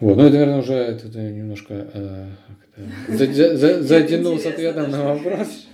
[0.00, 2.26] Вот, ну это, наверное, уже это, это немножко э,
[3.08, 5.66] за, за, затянул с ответом на вопрос.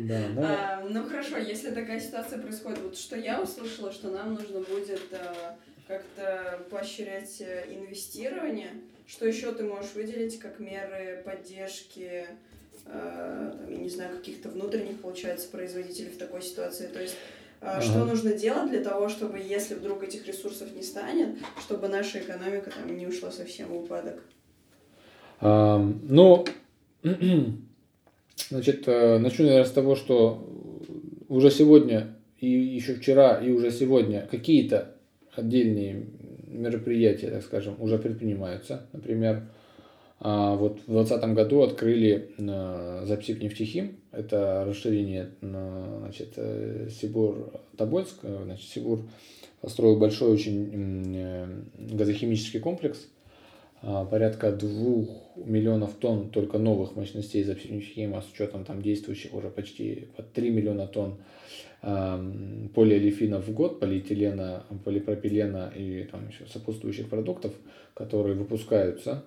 [0.00, 0.80] Да, да.
[0.82, 5.02] А, ну хорошо, если такая ситуация происходит, вот что я услышала, что нам нужно будет
[5.12, 8.70] а, как-то поощрять э, инвестирование.
[9.06, 12.49] Что еще ты можешь выделить как меры поддержки Э,
[12.92, 16.86] там, я не знаю, каких-то внутренних, получается, производителей в такой ситуации.
[16.86, 17.14] То есть
[17.60, 17.82] э, Ага.
[17.82, 22.70] Что нужно делать для того, чтобы, если вдруг этих ресурсов не станет, чтобы наша экономика
[22.70, 24.22] там не ушла совсем в упадок?
[25.40, 26.44] А, ну,
[28.48, 30.48] Значит, э, начну, наверное, с того, что
[31.28, 34.96] уже сегодня и еще вчера, и уже сегодня какие-то
[35.34, 36.06] отдельные
[36.48, 38.86] мероприятия, так скажем, уже предпринимаются.
[38.92, 39.42] Например,
[40.20, 49.00] вот в 2020 году открыли э, Запсип нефтехим, это расширение значит, э, Сибур-Тобольск, значит, Сибур
[49.60, 53.08] построил большой очень газохимический комплекс–
[53.82, 60.08] а, порядка 2 миллионов тонн только новых мощностей запчастей с учетом там действующих уже почти
[60.16, 61.16] под 3 миллиона тонн
[61.80, 67.54] полиолефина в год, полиэтилена, полипропилена и там еще сопутствующих продуктов,
[67.94, 69.24] которые выпускаются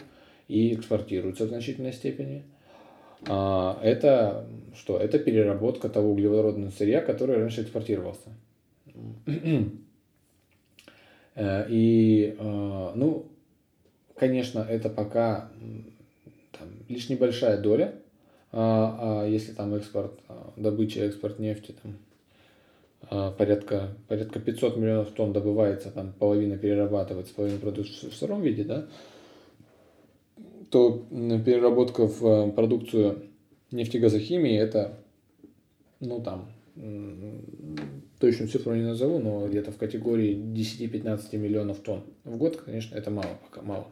[0.47, 2.43] и экспортируются в значительной степени.
[3.27, 4.97] А, это что?
[4.97, 8.29] Это переработка того углеводородного сырья, который раньше экспортировался.
[11.35, 13.25] Э, и, а, ну,
[14.15, 15.49] Конечно, это пока
[16.57, 17.95] там, лишь небольшая доля,
[18.51, 25.33] а, а если там экспорт, а, добыча, экспорт нефти, там, порядка, порядка 500 миллионов тонн
[25.33, 28.85] добывается, там половина перерабатывается, половина продукции в сыром виде, да,
[30.73, 31.05] то
[31.45, 33.29] переработка в э, продукцию
[33.69, 34.97] нефтегазохимии это,
[35.99, 36.49] ну там,
[38.19, 43.11] точную цифру не назову, но где-то в категории 10-15 миллионов тонн в год, конечно, это
[43.11, 43.87] мало, пока мало.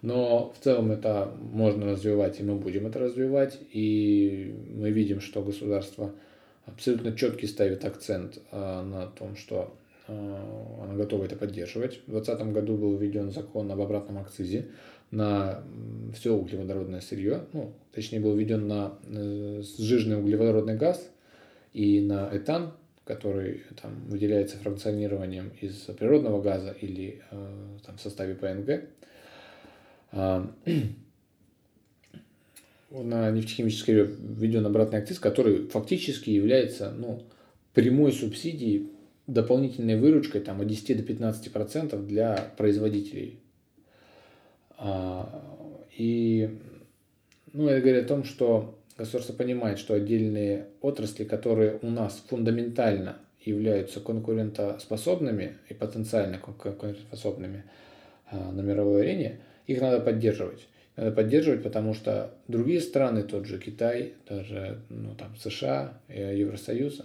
[0.00, 3.58] Но в целом это можно развивать, и мы будем это развивать.
[3.72, 6.12] И мы видим, что государство
[6.64, 9.76] абсолютно четкий ставит акцент а, на том, что
[10.08, 12.00] а, оно готово это поддерживать.
[12.06, 14.68] В 2020 году был введен закон об обратном акцизе
[15.10, 15.62] на
[16.14, 21.08] все углеводородное сырье, ну, точнее был введен на э, сжиженный углеводородный газ
[21.72, 22.72] и на этан,
[23.04, 28.84] который там, выделяется фракционированием из природного газа или э, там, в составе ПНГ.
[30.12, 30.50] А,
[32.90, 37.22] на нефтехимическое введен обратный акциз, который фактически является ну,
[37.74, 38.90] прямой субсидией,
[39.26, 43.40] дополнительной выручкой там, от 10 до 15 процентов для производителей.
[44.78, 45.42] А,
[45.96, 46.58] и
[47.52, 53.18] ну, это говорит о том, что государство понимает, что отдельные отрасли, которые у нас фундаментально
[53.44, 57.64] являются конкурентоспособными и потенциально конкурентоспособными
[58.30, 60.66] а, на мировой арене, их надо поддерживать.
[60.96, 67.02] Надо поддерживать, потому что другие страны, тот же Китай, даже ну, там, США, Евросоюз,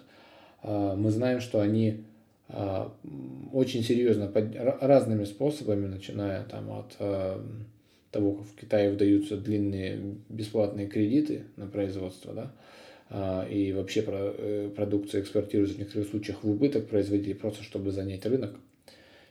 [0.64, 2.06] а, мы знаем, что они
[3.54, 6.98] очень серьезно, под, разными способами, начиная там, от
[8.12, 12.52] того, как в Китае выдаются длинные бесплатные кредиты на производство, да,
[13.10, 18.26] а, и вообще э, продукция экспортируется в некоторых случаях в убыток производителей, просто чтобы занять
[18.26, 18.56] рынок.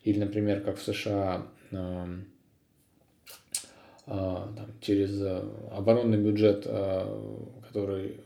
[0.05, 2.09] Или, например, как в США, а,
[4.07, 5.43] там, через э,
[5.73, 8.17] оборонный бюджет, а, который,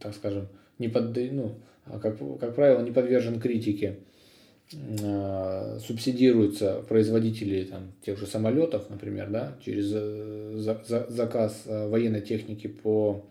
[0.00, 1.56] так скажем, не под, ну,
[2.00, 4.09] как, как правило, не подвержен критике, Э,
[4.70, 12.20] субсидируются производители там, тех же самолетов, например, да, через э, за, за, заказ э, военной
[12.20, 13.24] техники по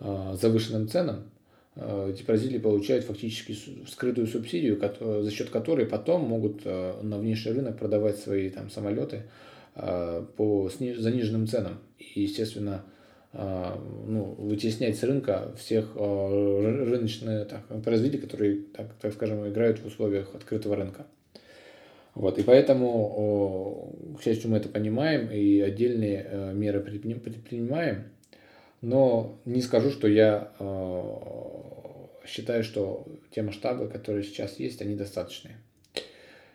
[0.00, 1.30] завышенным ценам,
[1.76, 3.56] эти производители получают фактически
[3.86, 9.22] скрытую субсидию, за счет которой потом могут на внешний рынок продавать свои там, самолеты
[9.76, 11.78] по заниженным ценам.
[12.00, 12.84] И, естественно,
[13.34, 19.86] ну, вытеснять с рынка всех а, рыночных так, производителей, которые, так, так скажем, играют в
[19.86, 21.06] условиях открытого рынка.
[22.14, 28.04] Вот, и поэтому, к счастью, мы это понимаем и отдельные э, меры предпринимаем,
[28.82, 31.72] но не скажу, что я а,
[32.26, 35.56] считаю, что те масштабы, которые сейчас есть, они достаточные.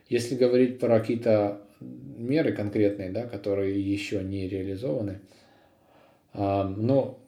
[0.08, 5.20] Если говорить про какие-то меры конкретные, да, которые еще не реализованы,
[6.38, 7.18] но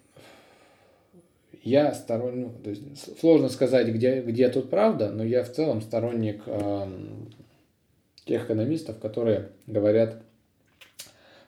[1.62, 5.82] я сторонник, ну, то есть сложно сказать, где, где тут правда, но я в целом
[5.82, 6.42] сторонник
[8.24, 10.22] тех экономистов, которые говорят,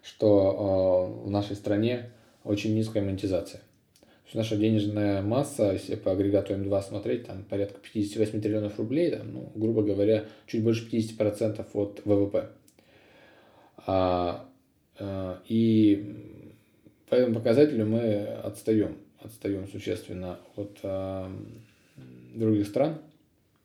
[0.03, 2.11] что в нашей стране
[2.45, 3.61] очень низкая монетизация.
[4.01, 9.11] То есть наша денежная масса, если по агрегату М2 смотреть, там порядка 58 триллионов рублей,
[9.11, 12.49] там, ну, грубо говоря, чуть больше 50% от ВВП.
[13.87, 14.49] А,
[14.99, 16.32] а, и
[17.13, 21.29] по этому показателю мы отстаем, отстаем существенно от э,
[22.35, 23.01] других стран.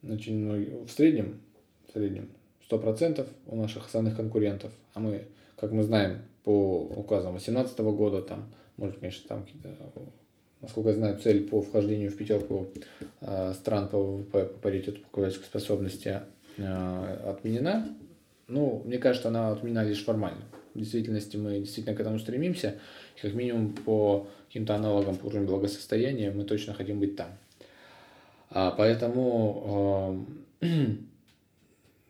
[0.04, 1.40] Значит, ну, в среднем,
[1.88, 2.28] в среднем
[2.70, 8.50] 100% у наших основных конкурентов, а мы, как мы знаем, по указам 2018 года, там,
[8.76, 9.70] может, конечно, там какие-то,
[10.60, 12.68] насколько я знаю, цель по вхождению в пятерку
[13.22, 16.20] э, стран по ВВП, по паритету покупательской способности
[16.58, 17.96] э, отменена.
[18.50, 20.44] Ну, мне кажется, она отменена лишь формально
[20.78, 22.76] в действительности мы действительно к этому стремимся,
[23.22, 27.30] как минимум по каким-то аналогам по уровню благосостояния мы точно хотим быть там.
[28.50, 30.26] А поэтому
[30.62, 30.68] э,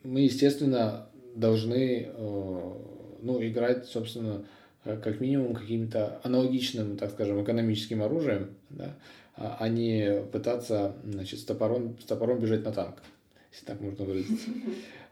[0.04, 2.72] мы, естественно, должны э,
[3.22, 4.46] ну, играть, собственно,
[4.84, 8.96] как минимум каким-то аналогичным, так скажем, экономическим оружием, да,
[9.36, 12.96] а не пытаться значит, с, топором, с топором бежать на танк,
[13.52, 14.50] если так можно выразиться.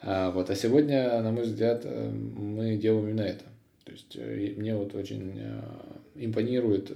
[0.07, 0.51] А, вот.
[0.51, 3.43] а сегодня, на мой взгляд, э, мы делаем именно это.
[3.85, 5.61] То есть э, мне вот очень э,
[6.15, 6.91] импонирует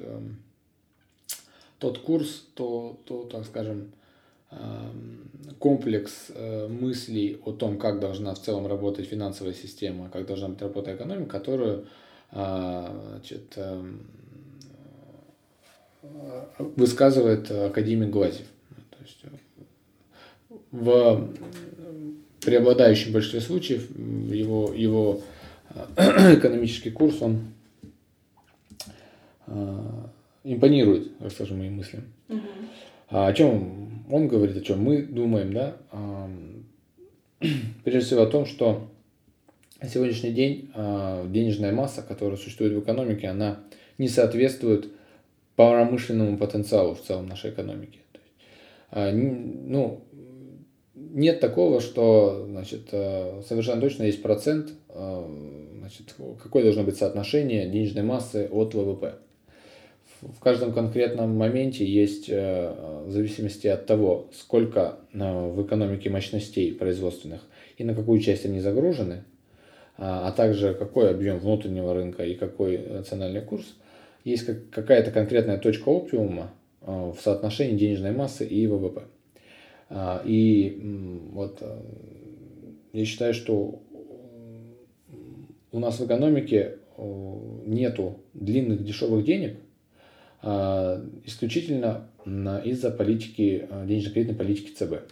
[1.77, 3.91] тот курс, то, то так скажем,
[5.59, 6.29] комплекс
[6.67, 11.29] мыслей о том, как должна в целом работать финансовая система, как должна быть работать экономика,
[11.29, 11.85] которую
[12.31, 13.57] значит,
[16.57, 18.47] высказывает академик Глазев.
[18.89, 19.23] То есть
[20.71, 21.29] в
[22.41, 25.21] преобладающем большинстве случаев его, его
[25.97, 27.53] экономический курс, он
[30.43, 32.03] импонирует, скажем, моим мыслям.
[32.30, 32.39] Угу.
[33.09, 35.78] А о чем он говорит, о чем мы думаем, да?
[37.84, 38.89] Прежде всего о том, что
[39.82, 43.59] на сегодняшний день денежная масса, которая существует в экономике, она
[43.97, 44.89] не соответствует
[45.55, 47.99] промышленному потенциалу в целом нашей экономики.
[48.91, 50.01] ну,
[51.12, 55.26] нет такого, что значит, э, совершенно точно есть процент, э,
[55.80, 59.16] значит, какое должно быть соотношение денежной массы от ВВП.
[60.22, 67.41] В каждом конкретном моменте есть, э, в зависимости от того, сколько в экономике мощностей производственных
[67.78, 69.24] и на какую часть они загружены,
[69.97, 73.66] а также какой объем внутреннего рынка и какой национальный курс,
[74.24, 76.51] есть какая-то конкретная точка оптимума
[76.82, 79.03] в соотношении денежной массы и ВВП.
[79.89, 80.79] А, и
[81.31, 81.81] вот э,
[82.93, 83.81] я считаю, что
[85.71, 86.77] у нас в экономике
[87.65, 89.57] нету длинных дешевых денег
[90.41, 95.11] а, исключительно из-за политики, э, денежно-кредитной политики ЦБ.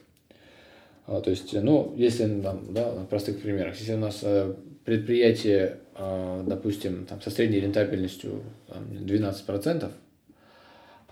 [1.07, 4.53] А, то есть, ну, если там, да, на простых примерах, если у нас э,
[4.85, 9.91] предприятие, допустим, там, со средней рентабельностью 12%,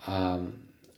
[0.06, 0.48] а,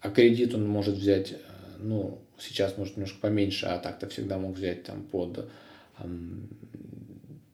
[0.02, 1.36] а кредит он может взять,
[1.80, 5.50] ну, сейчас может немножко поменьше, а так-то всегда мог взять там под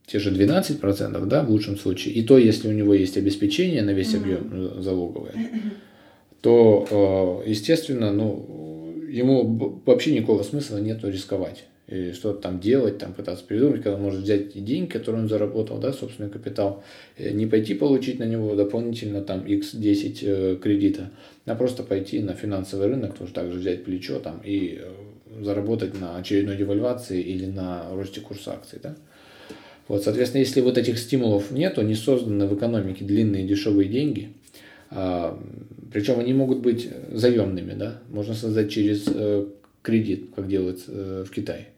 [0.05, 3.91] те же 12%, да, в лучшем случае, и то, если у него есть обеспечение на
[3.91, 4.81] весь объем mm-hmm.
[4.81, 5.33] залоговое,
[6.41, 11.63] то, э, естественно, ну, ему вообще никакого смысла нету рисковать
[12.13, 15.93] что-то там делать, там пытаться придумать, когда он может взять деньги, которые он заработал, да,
[15.93, 16.83] собственный капитал,
[17.17, 21.11] э, не пойти получить на него дополнительно там x10 э, кредита,
[21.45, 26.17] а просто пойти на финансовый рынок, тоже также взять плечо там и э, заработать на
[26.17, 28.95] очередной девальвации или на росте курса акций, да.
[29.87, 34.29] Вот, соответственно, если вот этих стимулов нету, не созданы в экономике длинные дешевые деньги,
[34.89, 35.37] а,
[35.91, 39.05] причем они могут быть заемными, да, можно создать через
[39.81, 41.72] кредит, как делают в Китае.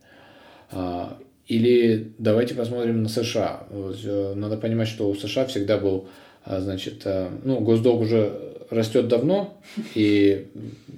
[0.72, 3.68] А, или давайте посмотрим на США.
[3.70, 6.07] Э, надо понимать, что у США всегда был,
[6.43, 9.55] а, значит, э, ну, госдолг уже растет давно,
[9.93, 10.47] и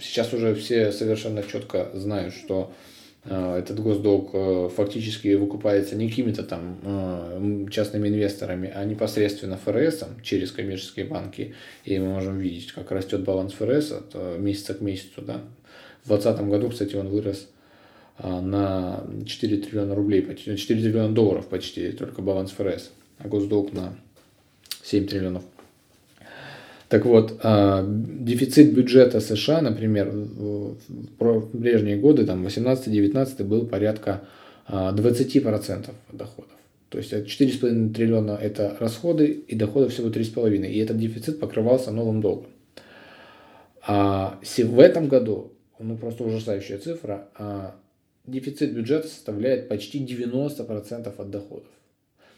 [0.01, 2.71] сейчас уже все совершенно четко знают, что
[3.25, 4.31] э, этот госдолг
[4.73, 11.55] фактически выкупается не какими-то там частными инвесторами, а непосредственно ФРС через коммерческие банки.
[11.83, 15.21] И мы можем видеть, как растет баланс ФРС от месяца к месяцу.
[15.23, 15.41] Да?
[16.05, 17.49] В 2020 году, кстати, он вырос
[18.19, 23.95] на 4 триллиона рублей, 4 триллиона долларов почти, только баланс ФРС, а госдолг на
[24.83, 25.43] 7 триллионов.
[26.89, 30.77] Так вот, а, дефицит бюджета США, например, в
[31.51, 34.21] прежние годы, там 18-19 был порядка
[34.69, 36.51] 20% а, доходов.
[36.89, 40.67] То есть 4,5 триллиона это расходы и доходы всего 3,5.
[40.67, 42.47] И этот дефицит покрывался новым долгом.
[43.85, 47.27] А в этом году, ну просто ужасающая цифра,
[48.27, 51.67] дефицит бюджета составляет почти 90% от доходов.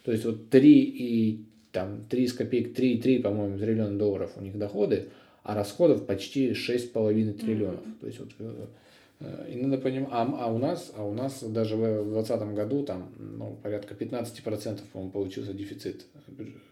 [0.03, 4.57] То есть вот 3 и там 3 с копеек, 3,3, по-моему, триллиона долларов у них
[4.57, 5.09] доходы,
[5.43, 7.81] а расходов почти 6,5 триллионов.
[7.81, 7.99] Mm-hmm.
[7.99, 11.75] То есть вот э, и надо понимать, а, а у нас, а у нас даже
[11.75, 16.05] в 2020 году там ну, порядка 15% по-моему, получился дефицит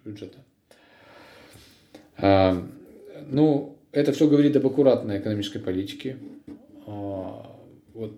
[0.05, 0.37] бюджета.
[2.17, 2.65] А,
[3.29, 6.17] ну, это все говорит об аккуратной экономической политике.
[6.85, 7.55] А,
[7.93, 8.13] вот.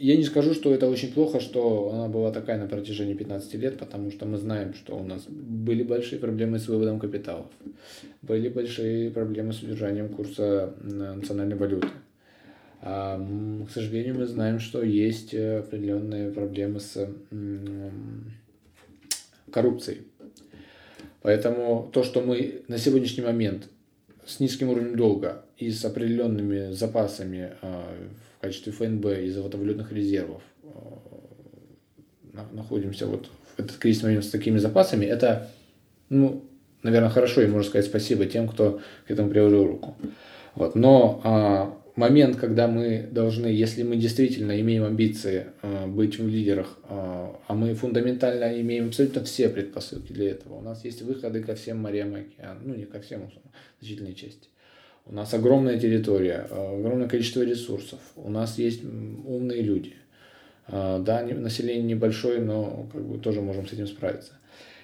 [0.00, 3.78] Я не скажу, что это очень плохо, что она была такая на протяжении 15 лет,
[3.78, 7.48] потому что мы знаем, что у нас были большие проблемы с выводом капиталов,
[8.22, 11.88] были большие проблемы с удержанием курса национальной валюты.
[12.80, 13.22] А,
[13.68, 17.06] к сожалению, мы знаем, что есть определенные проблемы с
[19.52, 20.06] коррупцией.
[21.20, 23.68] Поэтому то, что мы на сегодняшний момент
[24.24, 27.82] с низким уровнем долга и с определенными запасами э,
[28.26, 30.68] в качестве ФНБ и золотовалютных резервов э,
[32.52, 35.50] находимся вот в этот кризисный момент с такими запасами, это,
[36.08, 36.44] ну,
[36.82, 39.96] наверное, хорошо, и можно сказать спасибо тем, кто к этому приложил руку.
[40.54, 40.74] Вот.
[40.74, 46.78] Но а, момент, когда мы должны, если мы действительно имеем амбиции э, быть в лидерах,
[46.88, 50.54] э, а мы фундаментально имеем абсолютно все предпосылки для этого.
[50.54, 53.30] У нас есть выходы ко всем морям и океанам, ну не ко всем,
[53.80, 54.48] значительной части.
[55.06, 57.98] У нас огромная территория, э, огромное количество ресурсов.
[58.16, 59.94] У нас есть умные люди.
[60.68, 64.32] Э, да, население небольшое, но как бы тоже можем с этим справиться.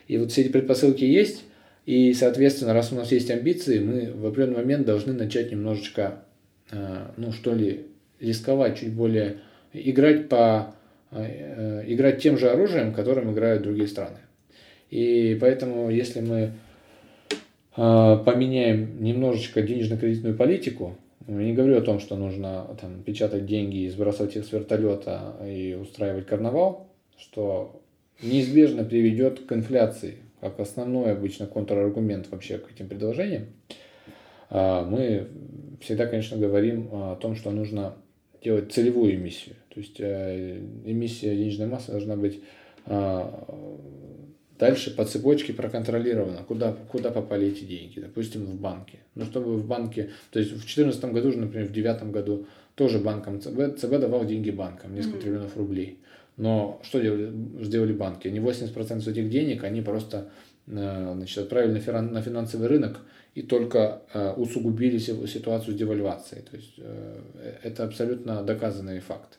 [0.09, 1.45] И вот все эти предпосылки есть,
[1.85, 6.23] и, соответственно, раз у нас есть амбиции, мы в определенный момент должны начать немножечко
[6.71, 7.87] Э, ну что ли,
[8.21, 9.39] рисковать чуть более,
[9.73, 10.75] играть по
[11.13, 14.19] играть тем же оружием, которым играют другие страны.
[14.91, 16.53] И поэтому, если мы
[17.77, 20.97] поменяем немножечко денежно-кредитную политику,
[21.29, 25.37] я не говорю о том, что нужно там, печатать деньги и сбрасывать их с вертолета
[25.45, 27.83] и устраивать карнавал, что
[28.23, 33.47] неизбежно приведет к инфляции, как основной обычно контраргумент вообще к этим предложениям.
[34.51, 35.27] Мы
[35.81, 37.95] всегда, конечно, говорим о том, что нужно
[38.43, 39.57] делать целевую эмиссию.
[39.75, 42.41] То есть э, эмиссия денежной массы должна быть
[44.59, 48.99] дальше по цепочке проконтролирована, куда, куда попали эти деньги, допустим, в банке.
[49.15, 53.41] Ну, чтобы в банке, то есть в 2014 году, например, в 2009 году тоже банкам
[53.41, 55.23] ЦБ, ЦБ давал деньги банкам, несколько mm-hmm.
[55.23, 55.99] триллионов рублей.
[56.37, 57.33] Но что делали,
[57.63, 58.29] сделали банки?
[58.29, 60.29] Они 80% этих денег, они просто
[60.67, 63.01] э, значит, отправили на финансовый рынок
[63.35, 66.43] и только э, усугубили ситуацию с девальвацией.
[66.43, 67.21] То есть э,
[67.63, 69.39] это абсолютно доказанный факт.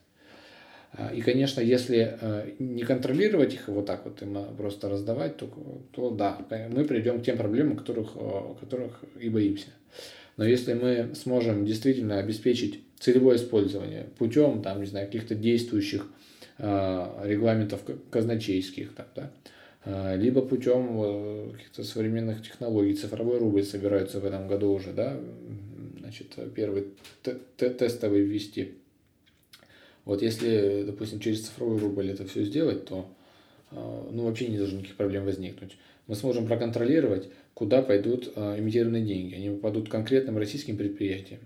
[0.93, 5.49] А, и, конечно, если э, не контролировать их вот так вот, им просто раздавать, то,
[5.91, 6.37] то да,
[6.69, 8.13] мы придем к тем проблемам, которых,
[8.59, 9.67] которых и боимся.
[10.37, 16.07] Но если мы сможем действительно обеспечить целевое использование путем, там, не знаю, каких-то действующих
[16.59, 19.31] регламентов казначейских, там, да,
[20.15, 22.93] либо путем э, каких-то современных технологий.
[22.93, 25.17] Цифровой рубль собираются в этом году уже, да,
[25.99, 26.87] значит, первый
[27.57, 28.73] тестовый ввести.
[30.07, 33.09] Вот если, допустим, через цифровой рубль это все сделать, то
[33.71, 35.75] а, ну, вообще не должно никаких проблем возникнуть.
[36.07, 39.35] Мы сможем проконтролировать, куда пойдут а, имитированные деньги.
[39.35, 41.41] Они попадут конкретным российским предприятиям.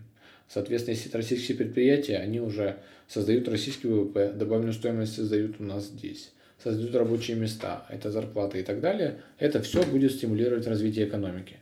[0.48, 5.88] Соответственно, если это российские предприятия, они уже создают российский ВВП, добавленную стоимость создают у нас
[5.88, 6.32] здесь
[6.64, 11.56] создают рабочие места, это зарплаты и так далее, это все будет стимулировать развитие экономики.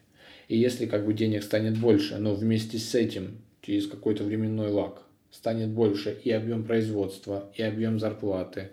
[0.49, 5.03] И если как бы денег станет больше, но вместе с этим через какой-то временной лаг
[5.31, 8.69] станет больше и объем производства, и объем зарплаты,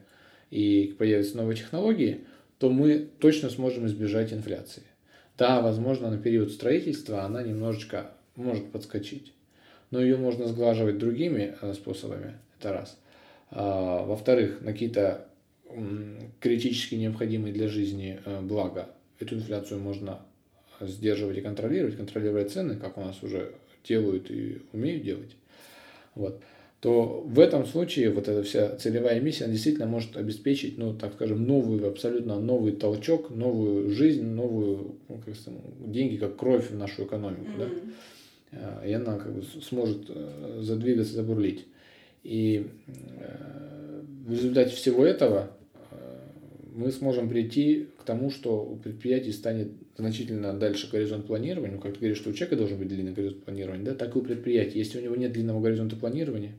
[0.51, 2.25] и появятся новые технологии,
[2.59, 4.83] то мы точно сможем избежать инфляции.
[5.37, 9.33] Да, возможно, на период строительства она немножечко может подскочить,
[9.91, 12.99] но ее можно сглаживать другими э, способами, это раз.
[13.51, 15.27] А, во-вторых, на какие-то
[16.41, 18.89] критически необходимые для жизни э, блага,
[19.19, 20.21] эту инфляцию можно
[20.81, 23.53] сдерживать и контролировать, контролировать цены, как у нас уже
[23.85, 25.37] делают и умеют делать,
[26.17, 26.41] вот,
[26.81, 31.47] то в этом случае вот эта вся целевая миссия действительно может обеспечить, ну, так скажем,
[31.47, 37.05] новый, абсолютно новый толчок, новую жизнь, новую, ну, как сказать, деньги как кровь в нашу
[37.05, 37.93] экономику, mm-hmm.
[38.53, 41.67] да, и она как бы сможет э, задвигаться, забурлить.
[42.23, 45.51] И э, в результате всего этого
[46.77, 51.77] мы сможем прийти к тому, что у предприятий станет значительно дальше горизонт планирования.
[51.77, 54.19] Ну, как ты говоришь, что у человека должен быть длинный горизонт планирования, да, так и
[54.19, 54.79] у предприятия.
[54.79, 56.53] Если у него нет длинного горизонта планирования,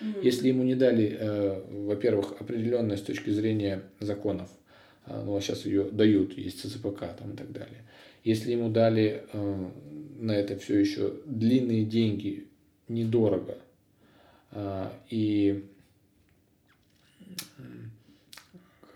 [0.00, 0.20] mm-hmm.
[0.22, 4.48] если ему не дали, э, во-первых, определенность с точки зрения законов,
[5.06, 7.82] э, ну, а сейчас ее дают, есть ЦЦПК там и так далее.
[8.22, 9.70] Если ему дали э,
[10.20, 12.46] на это все еще длинные деньги,
[12.86, 13.58] недорого,
[14.52, 15.64] э, и,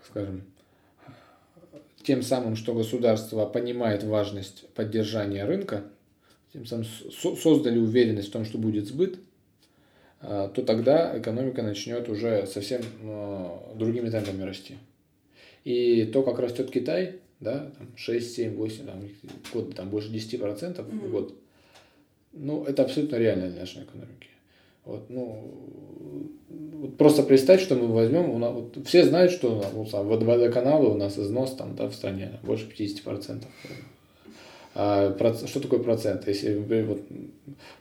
[0.05, 0.43] скажем,
[2.09, 5.83] тем самым, что государство понимает важность поддержания рынка,
[6.51, 9.19] тем самым создали уверенность в том, что будет сбыт,
[10.19, 14.77] а, то тогда экономика начнет уже совсем а, другими темпами расти.
[15.65, 19.07] И то, как растет Китай, да, там 6, 7, 8, там,
[19.53, 21.07] год, там больше 10% процентов mm-hmm.
[21.07, 21.35] в год,
[22.33, 24.29] ну, это абсолютно реально для нашей экономики.
[24.85, 25.51] Вот, ну,
[26.49, 30.89] вот просто представь, что мы возьмем, у нас, вот, все знают, что ну, там, водоканалы
[30.89, 33.43] у нас износ там, да, в стране больше 50%.
[34.75, 36.27] А, проц, что такое процент?
[36.27, 37.01] Если, вот,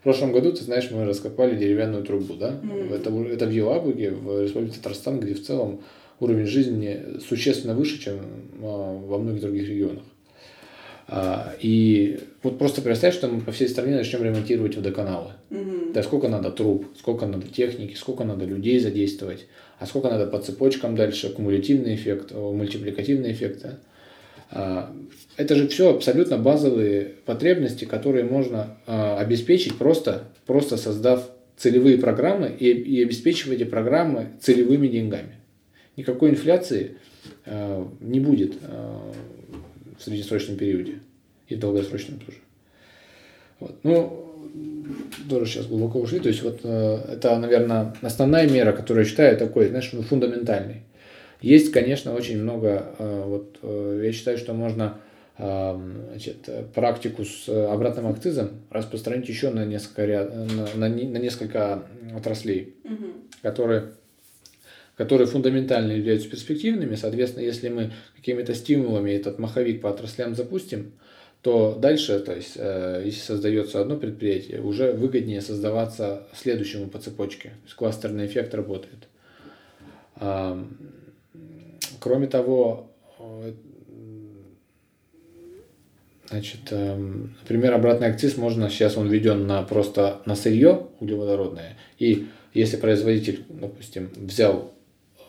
[0.01, 2.61] в прошлом году, ты знаешь, мы раскопали деревянную трубу, да?
[2.63, 2.95] Mm-hmm.
[2.95, 5.81] Это, это в Елабуге, в Республике Татарстан, где в целом
[6.21, 8.21] уровень жизни существенно выше, чем
[8.63, 10.03] а, во многих других регионах.
[11.07, 15.33] А, и вот просто представь, что мы по всей стране начнем ремонтировать водоканалы.
[15.51, 15.93] Угу.
[15.95, 19.47] Да сколько надо труб, сколько надо техники, сколько надо людей задействовать,
[19.79, 23.63] а сколько надо по цепочкам дальше, кумулятивный эффект, мультипликативный эффект.
[23.63, 23.79] Да?
[24.51, 24.97] А,
[25.37, 32.55] это же все абсолютно базовые потребности, которые можно а, обеспечить просто, просто создав целевые программы
[32.59, 35.37] и, и обеспечивая эти программы целевыми деньгами.
[35.97, 36.97] Никакой инфляции
[38.01, 38.55] не будет
[39.99, 41.01] в среднесрочном периоде
[41.49, 42.39] и в долгосрочном тоже.
[43.59, 43.79] Вот.
[43.83, 44.28] Ну,
[45.29, 46.21] тоже сейчас глубоко ушли.
[46.21, 50.83] То есть вот э, это, наверное, основная мера, которую я считаю такой, знаешь, ну, фундаментальной.
[51.41, 54.99] Есть, конечно, очень много, э, вот э, я считаю, что можно
[55.41, 62.75] значит, практику с обратным акцизом распространить еще на несколько, ряд, на, на, на несколько отраслей,
[62.83, 63.13] угу.
[63.41, 63.93] которые
[64.97, 66.97] которые фундаментально являются перспективными.
[66.97, 70.91] Соответственно, если мы какими-то стимулами этот маховик по отраслям запустим,
[71.49, 77.49] то дальше, то есть, э, если создается одно предприятие, уже выгоднее создаваться следующему по цепочке.
[77.49, 79.09] То есть кластерный эффект работает.
[80.17, 80.63] А,
[82.01, 83.55] кроме того, э,
[86.29, 86.97] значит, э,
[87.41, 91.79] например, обратный акциз можно, сейчас он введен на просто на сырье углеводородное.
[91.99, 94.75] И если производитель, допустим, взял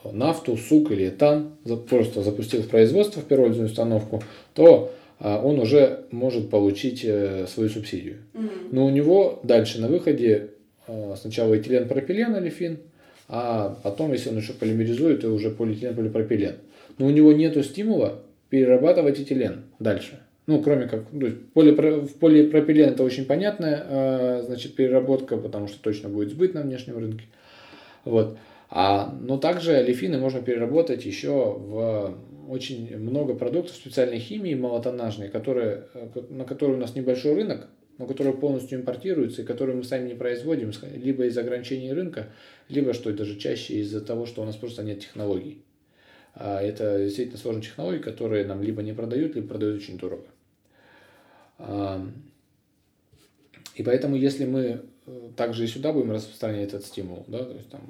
[0.04, 1.54] нафту, сук или этан,
[1.88, 4.22] просто запустил в производство в пиролизную установку,
[4.54, 8.18] то он уже может получить э, свою субсидию.
[8.72, 10.52] Но у него дальше на выходе
[10.90, 12.80] а, сначала этилен-пропилен, алифин,
[13.28, 16.56] а потом, если он еще полимеризует, то уже полиэтилен, полипропилен.
[16.98, 20.20] Но у него нет стимула перерабатывать этилен дальше.
[20.48, 25.68] Ну, кроме как, то есть полипро, в полипропилен это очень понятная, а, значит, переработка, потому
[25.68, 27.26] что точно будет сбыт на внешнем рынке.
[28.04, 28.38] Вот.
[28.72, 32.16] А, но также олефины можно переработать еще в
[32.50, 35.88] очень много продуктов специальной химии малотоннажной, которые,
[36.30, 37.68] на которые у нас небольшой рынок,
[38.00, 42.30] но которые полностью импортируются и которые мы сами не производим, либо из ограничений рынка,
[42.68, 45.62] либо, что даже чаще, из-за того, что у нас просто нет технологий.
[46.34, 50.26] А это действительно сложные технологии, которые нам либо не продают, либо продают очень дорого.
[51.58, 52.04] А,
[53.76, 57.70] и поэтому, если мы э, также и сюда будем распространять этот стимул, да, то есть
[57.70, 57.82] там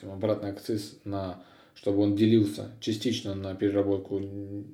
[0.00, 1.42] допустим, обратный акциз на
[1.74, 4.22] чтобы он делился частично на переработку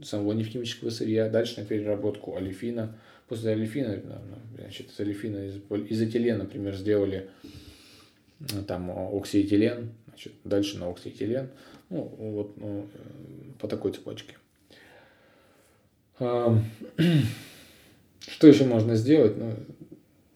[0.02, 2.98] самого нефтехимического сырья, дальше на переработку олефина.
[3.28, 4.02] После олефина,
[4.56, 5.56] значит, из олефина, из,
[5.90, 7.28] из этилена, например, сделали
[8.40, 11.48] ну, там оксиэтилен, значит, дальше на оксиэтилен,
[11.90, 12.98] ну, вот ну, э,
[13.58, 14.34] по такой цепочке.
[16.18, 16.62] Что
[18.46, 19.36] еще можно сделать?
[19.36, 19.52] Ну,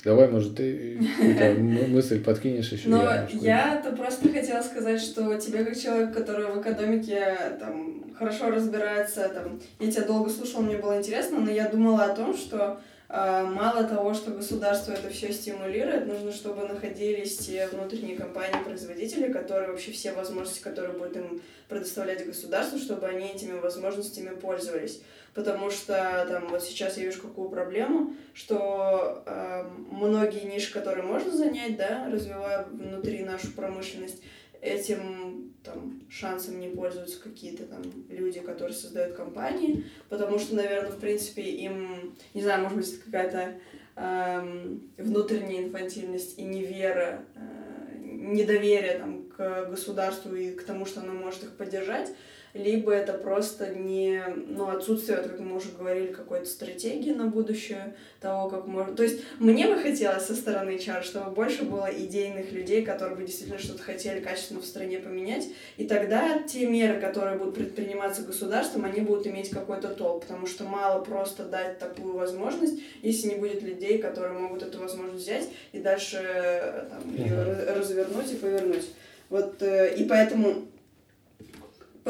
[0.02, 0.98] Давай, может, ты
[1.58, 2.88] мысль подкинешь еще.
[2.88, 9.28] Но я-то просто хотела сказать, что тебе, как человек, который в экономике там хорошо разбирается,
[9.28, 12.80] там, я тебя долго слушала, мне было интересно, но я думала о том, что
[13.12, 19.90] мало того, что государство это все стимулирует, нужно, чтобы находились те внутренние компании-производители, которые вообще
[19.90, 25.02] все возможности, которые будет им предоставлять государство, чтобы они этими возможностями пользовались.
[25.34, 31.30] Потому что там вот сейчас я вижу какую проблему, что э, многие ниши, которые можно
[31.36, 34.22] занять, да, развивая внутри нашу промышленность,
[34.60, 40.98] этим там шансом не пользуются какие-то там люди, которые создают компании, потому что, наверное, в
[40.98, 43.54] принципе, им, не знаю, может быть, какая-то
[43.96, 51.12] э, внутренняя инфантильность и невера, э, недоверие там, к государству и к тому, что оно
[51.12, 52.10] может их поддержать,
[52.54, 57.94] либо это просто не, ну, отсутствие, вот, как мы уже говорили, какой-то стратегии на будущее,
[58.20, 58.94] того, как можно...
[58.94, 63.24] То есть мне бы хотелось со стороны HR, чтобы больше было идейных людей, которые бы
[63.24, 68.84] действительно что-то хотели качественно в стране поменять, и тогда те меры, которые будут предприниматься государством,
[68.84, 73.62] они будут иметь какой-то толк, потому что мало просто дать такую возможность, если не будет
[73.62, 77.42] людей, которые могут эту возможность взять и дальше э, там, ее
[77.74, 78.86] развернуть и повернуть.
[79.28, 80.69] Вот, э, и поэтому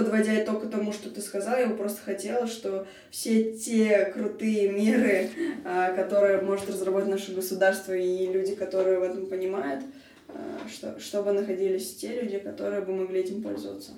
[0.00, 4.72] подводя итог к тому, что ты сказала, я бы просто хотела, что все те крутые
[4.72, 5.28] меры,
[5.64, 9.84] а, которые может разработать наше государство и люди, которые в этом понимают,
[10.28, 13.92] а, что, чтобы находились те люди, которые бы могли этим пользоваться.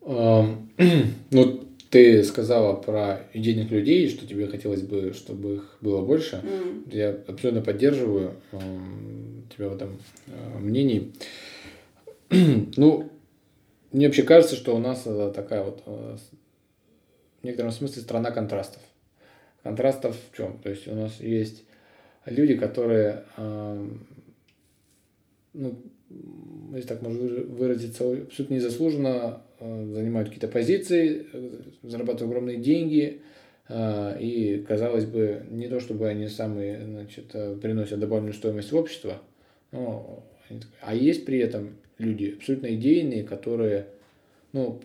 [1.30, 1.60] Ну,
[1.90, 6.40] ты сказала про идейных людей, что тебе хотелось бы, чтобы их было больше.
[6.42, 6.94] Mm.
[6.94, 8.34] Я абсолютно поддерживаю
[9.54, 9.96] тебя в этом
[10.28, 11.12] а, мнении.
[12.76, 13.10] Ну,
[13.94, 16.16] мне вообще кажется, что у нас такая вот э,
[17.40, 18.82] в некотором смысле страна контрастов.
[19.62, 20.58] Контрастов в чем?
[20.58, 21.62] То есть у нас есть
[22.26, 23.24] люди, которые,
[25.54, 25.78] ну,
[26.74, 31.26] если так можно выразиться, абсолютно незаслуженно занимают какие-то позиции,
[31.82, 33.22] зарабатывают огромные деньги,
[33.70, 37.28] и, казалось бы, не то чтобы они самые, значит,
[37.62, 39.22] приносят добавленную стоимость в общество,
[39.70, 40.26] но,
[40.82, 43.88] а есть при этом люди абсолютно идейные, которые,
[44.52, 44.80] ну,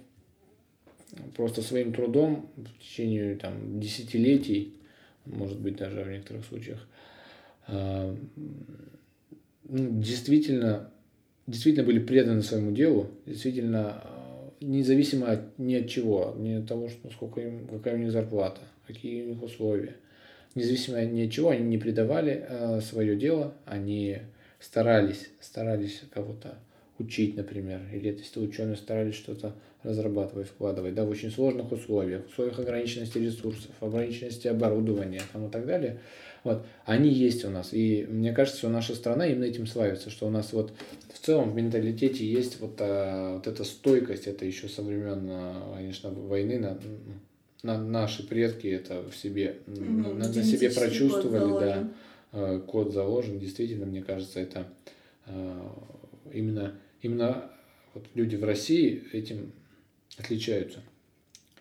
[1.35, 4.75] просто своим трудом в течение там, десятилетий,
[5.25, 6.87] может быть, даже в некоторых случаях,
[7.67, 8.17] ну,
[9.63, 10.91] действительно
[11.49, 16.89] действительно были преданы своему делу, действительно э, независимо от, ни от чего, ни от того,
[16.89, 19.95] что, сколько им, какая у них зарплата, какие у них условия.
[20.55, 24.19] Независимо ни от чего, они не предавали э, свое дело, они
[24.59, 26.59] старались, старались кого-то
[26.99, 32.31] учить, например, или если ученые старались что-то разрабатывать, вкладывать, да, в очень сложных условиях, в
[32.31, 35.99] условиях ограниченности ресурсов, ограниченности оборудования там, и так далее–
[36.43, 37.73] вот, они есть у нас.
[37.73, 40.71] И мне кажется, что наша страна именно этим славится, что у нас вот
[41.13, 45.75] в целом в менталитете есть вот, а, вот эта стойкость, это еще со времен, а,
[45.75, 46.79] конечно, войны, на,
[47.63, 50.13] на, наши предки это в себе, mm-hmm.
[50.13, 51.89] на, на себе прочувствовали, код да,
[52.31, 54.67] а, код заложен, действительно, мне кажется, это
[56.33, 57.49] именно, именно
[57.93, 59.51] вот люди в России этим
[60.17, 60.81] отличаются.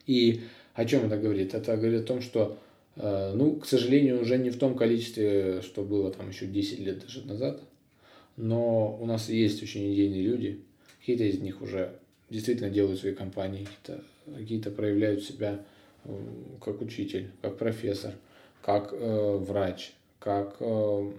[0.07, 0.43] И
[0.75, 1.55] о чем это говорит?
[1.55, 2.59] Это говорит о том, что
[2.99, 7.01] Э, ну, к сожалению, уже не в том количестве, что было там еще 10 лет
[7.01, 7.61] даже назад.
[8.37, 10.61] Но у нас есть очень идейные люди.
[11.01, 11.97] Какие-то из них уже
[12.29, 14.05] действительно делают свои компании, какие-то
[14.37, 15.65] какие проявляют себя
[16.63, 18.15] как учитель, как профессор,
[18.63, 21.13] как э, врач, как э,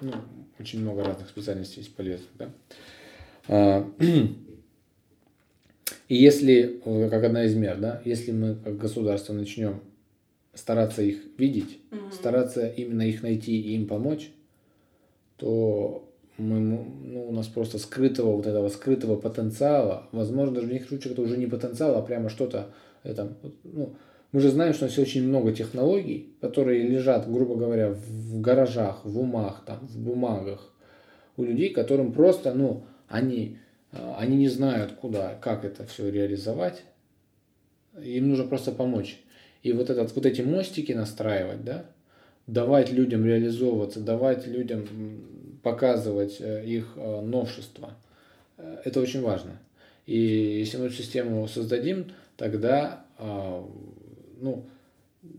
[0.00, 0.12] ну,
[0.58, 2.28] очень много разных специальностей есть полезных.
[2.38, 2.50] Да?
[3.52, 3.84] А,
[6.08, 9.80] и если, как одна из мер, да, если мы как государство начнем
[10.54, 12.12] стараться их видеть, mm-hmm.
[12.12, 14.30] стараться именно их найти и им помочь,
[15.36, 21.02] то мы, ну, у нас просто скрытого вот этого скрытого потенциала, возможно, даже в некоторых
[21.02, 22.68] случаях это уже не потенциал, а прямо что-то,
[23.02, 23.96] это, ну,
[24.30, 29.04] мы же знаем, что у нас очень много технологий, которые лежат, грубо говоря, в гаражах,
[29.04, 30.72] в умах, там, в бумагах
[31.36, 33.58] у людей, которым просто, ну, они,
[33.92, 36.82] а, они не знают, куда, как это все реализовать.
[38.02, 39.18] Им нужно просто помочь.
[39.62, 41.84] И вот, этот, вот эти мостики настраивать, да,
[42.46, 44.86] давать людям реализовываться, давать людям
[45.62, 47.94] показывать э, их э, новшества,
[48.56, 49.58] э, это очень важно.
[50.06, 52.06] И если мы эту систему создадим,
[52.36, 53.04] тогда,
[54.40, 54.64] ну,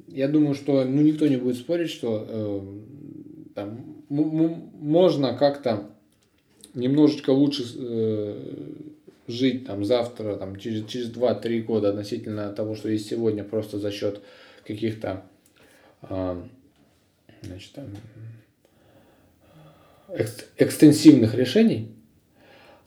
[0.07, 2.63] я думаю, что ну, никто не будет спорить, что
[3.53, 5.89] там, можно как-то
[6.73, 7.63] немножечко лучше
[9.27, 13.91] жить там завтра, там, через, через 2-3 года относительно того, что есть сегодня, просто за
[13.91, 14.21] счет
[14.65, 15.23] каких-то
[16.03, 16.41] э,
[17.41, 17.85] значит, там,
[20.09, 21.91] экс, экстенсивных решений.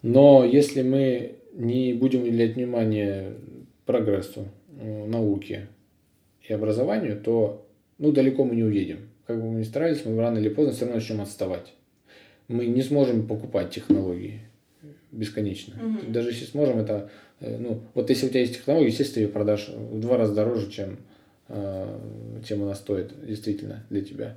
[0.02, 3.34] Но если мы не будем уделять внимание
[3.86, 5.68] прогрессу, э, науке
[6.46, 7.66] и образованию, то
[7.98, 9.08] ну, далеко мы не уедем.
[9.26, 11.72] Как бы мы ни старались, мы рано или поздно все равно начнем отставать.
[12.48, 14.40] Мы не сможем покупать технологии
[15.12, 15.74] бесконечно.
[15.82, 16.12] Угу.
[16.12, 19.68] Даже если сможем, это, э, ну, вот если у тебя есть технология, естественно, ее продашь
[19.68, 20.98] в два раза дороже, чем,
[21.48, 21.98] э,
[22.46, 24.36] чем она стоит действительно для тебя.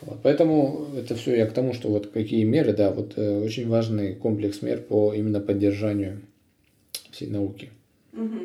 [0.00, 3.68] Вот, поэтому это все я к тому, что вот какие меры, да, вот э, очень
[3.68, 6.20] важный комплекс мер по именно поддержанию
[7.10, 7.70] всей науки.
[8.12, 8.38] Угу.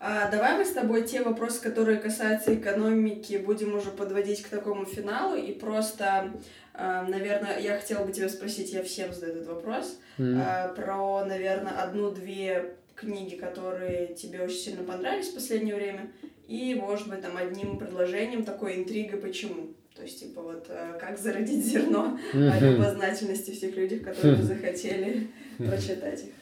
[0.00, 4.84] А, давай мы с тобой те вопросы, которые касаются экономики, будем уже подводить к такому
[4.86, 6.32] финалу и просто
[6.72, 10.74] Наверное, я хотела бы тебя спросить, я всем задаю этот вопрос, mm.
[10.74, 16.10] про, наверное, одну-две книги, которые тебе очень сильно понравились в последнее время,
[16.48, 19.74] и, может быть, там одним предложением такой интригой почему.
[19.94, 22.60] То есть, типа, вот э, как зародить зерно mm-hmm.
[22.60, 25.28] любознательности всех людей, которые захотели
[25.58, 26.32] прочитать их.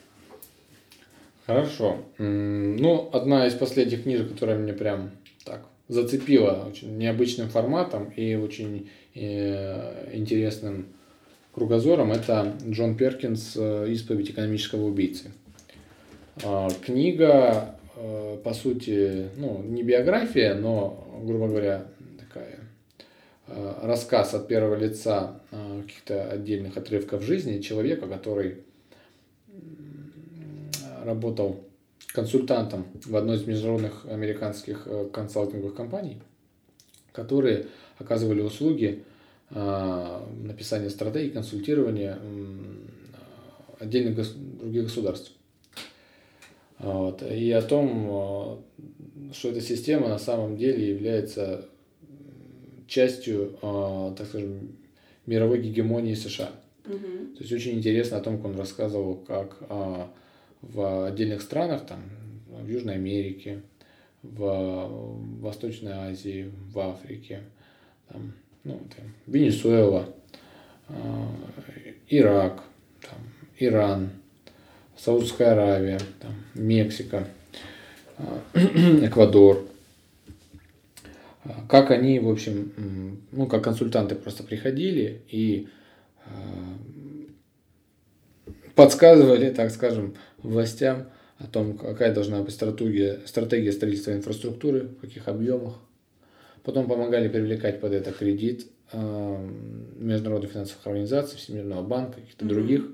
[1.48, 1.96] Хорошо.
[2.18, 5.10] Ну, одна из последних книжек, которая мне прям
[5.44, 8.88] так зацепила очень необычным форматом и очень
[9.20, 10.86] Э, интересным
[11.52, 15.32] кругозором, это Джон Перкинс э, «Исповедь экономического убийцы».
[16.44, 21.86] А, книга, э, по сути, ну, не биография, но, грубо говоря,
[22.20, 22.60] такая
[23.82, 28.58] рассказ от первого лица каких-то отдельных отрывков жизни человека, который
[31.04, 31.64] работал
[32.12, 36.18] консультантом в одной из международных американских консалтинговых компаний,
[37.12, 37.66] которые
[37.98, 39.04] оказывали услуги
[39.50, 42.18] а, написания стратегий, консультирования
[43.78, 44.16] отдельных
[44.58, 45.32] других государств.
[46.78, 47.22] Вот.
[47.22, 48.62] И о том, а,
[49.32, 51.64] что эта система на самом деле является
[52.86, 54.76] частью, а, так скажем,
[55.26, 56.50] мировой гегемонии США.
[56.86, 57.34] Угу.
[57.36, 59.58] То есть очень интересно о том, как он рассказывал, как
[60.62, 62.02] в отдельных странах, там,
[62.48, 63.62] в Южной Америке,
[64.22, 67.42] в Восточной Азии, в Африке,
[68.08, 68.32] там,
[68.64, 70.08] ну, там, Венесуэла,
[70.88, 71.28] а,
[72.08, 72.62] Ирак,
[73.02, 73.18] там,
[73.58, 74.10] Иран,
[74.96, 77.28] Саудовская Аравия, там, Мексика,
[78.18, 79.64] а, Эквадор.
[81.44, 85.68] А, как они, в общем, ну, как консультанты просто приходили и
[88.74, 91.08] подсказывали, так скажем, властям
[91.38, 95.74] о том, какая должна быть стратегия, стратегия строительства инфраструктуры, в каких объемах.
[96.64, 99.48] Потом помогали привлекать под это кредит э,
[99.96, 102.48] международных финансовых организаций, Всемирного банка, каких-то mm-hmm.
[102.48, 102.84] других.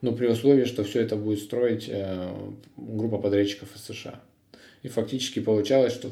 [0.00, 2.28] Но при условии, что все это будет строить э,
[2.76, 4.20] группа подрядчиков из США.
[4.82, 6.10] И фактически получалось, что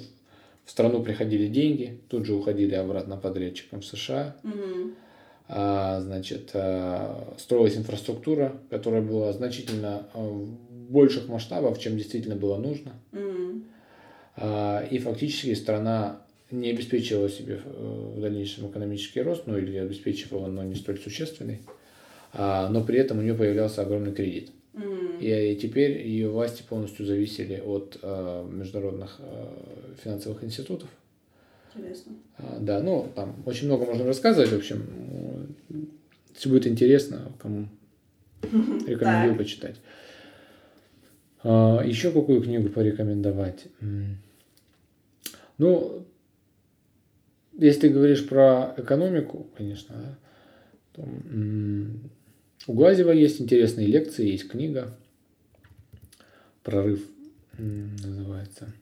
[0.65, 4.37] в страну приходили деньги, тут же уходили обратно подрядчикам в США.
[4.43, 4.95] Mm-hmm.
[5.47, 12.93] А, значит, а, строилась инфраструктура, которая была значительно а, больших масштабов, чем действительно было нужно.
[13.13, 13.63] Mm.
[14.91, 20.65] И фактически страна не обеспечивала себе э, в дальнейшем экономический рост, ну или обеспечивала, но
[20.65, 21.61] не столь существенный,
[22.37, 24.51] но при этом у нее появлялся огромный кредит.
[24.73, 25.21] Mm.
[25.21, 29.21] И теперь ее власти полностью зависели от международных
[30.03, 30.89] финансовых институтов.
[31.75, 32.13] Интересно.
[32.61, 35.55] Да, ну там очень много можно рассказывать, в общем,
[36.35, 37.69] если будет интересно, кому
[38.43, 39.77] рекомендую почитать.
[41.43, 43.67] А, еще какую книгу порекомендовать?
[45.59, 46.05] Ну,
[47.53, 50.19] если ты говоришь про экономику, конечно, да,
[50.93, 51.09] то,
[52.67, 54.97] у Глазева есть интересные лекции, есть книга
[56.63, 57.05] «Прорыв»
[57.59, 58.73] называется.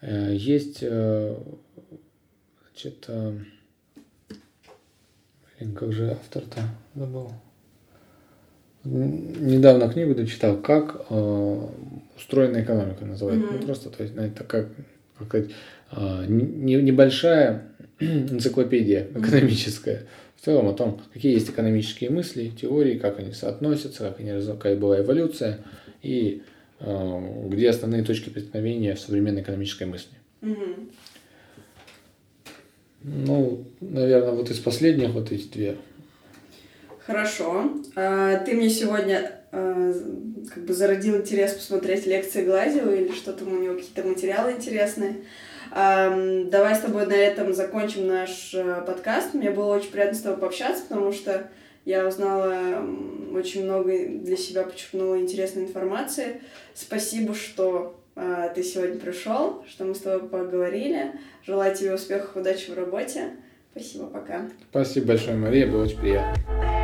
[0.00, 1.36] Э, есть, э,
[2.76, 3.08] значит,
[5.58, 6.60] блин, как же автор-то
[6.94, 7.32] забыл
[8.86, 11.60] недавно книгу дочитал, как э,
[12.16, 13.48] устроена экономика называется.
[13.48, 13.58] Mm-hmm.
[13.60, 14.68] Ну, просто, то есть, это как,
[15.18, 15.50] как сказать,
[15.92, 17.64] э, не, небольшая
[18.00, 20.02] энциклопедия экономическая.
[20.36, 24.76] В целом о том, какие есть экономические мысли, теории, как они соотносятся, как они какая
[24.76, 25.58] была эволюция
[26.02, 26.42] и
[26.80, 30.12] э, где основные точки преткновения в современной экономической мысли.
[30.42, 30.90] Mm-hmm.
[33.08, 35.76] Ну, наверное, вот из последних вот эти две
[37.06, 37.70] Хорошо.
[37.94, 39.94] А, ты мне сегодня а,
[40.52, 45.18] как бы зародил интерес посмотреть лекции Глазева или что там у него какие-то материалы интересные.
[45.70, 46.10] А,
[46.50, 48.52] давай с тобой на этом закончим наш
[48.84, 49.34] подкаст.
[49.34, 51.48] Мне было очень приятно с тобой пообщаться, потому что
[51.84, 52.84] я узнала
[53.32, 56.40] очень много для себя, почерпнула интересной информации.
[56.74, 61.12] Спасибо, что ты сегодня пришел, что мы с тобой поговорили.
[61.44, 63.36] Желаю тебе успехов, удачи в работе.
[63.72, 64.48] Спасибо, пока.
[64.70, 66.75] Спасибо большое, Мария, было очень приятно.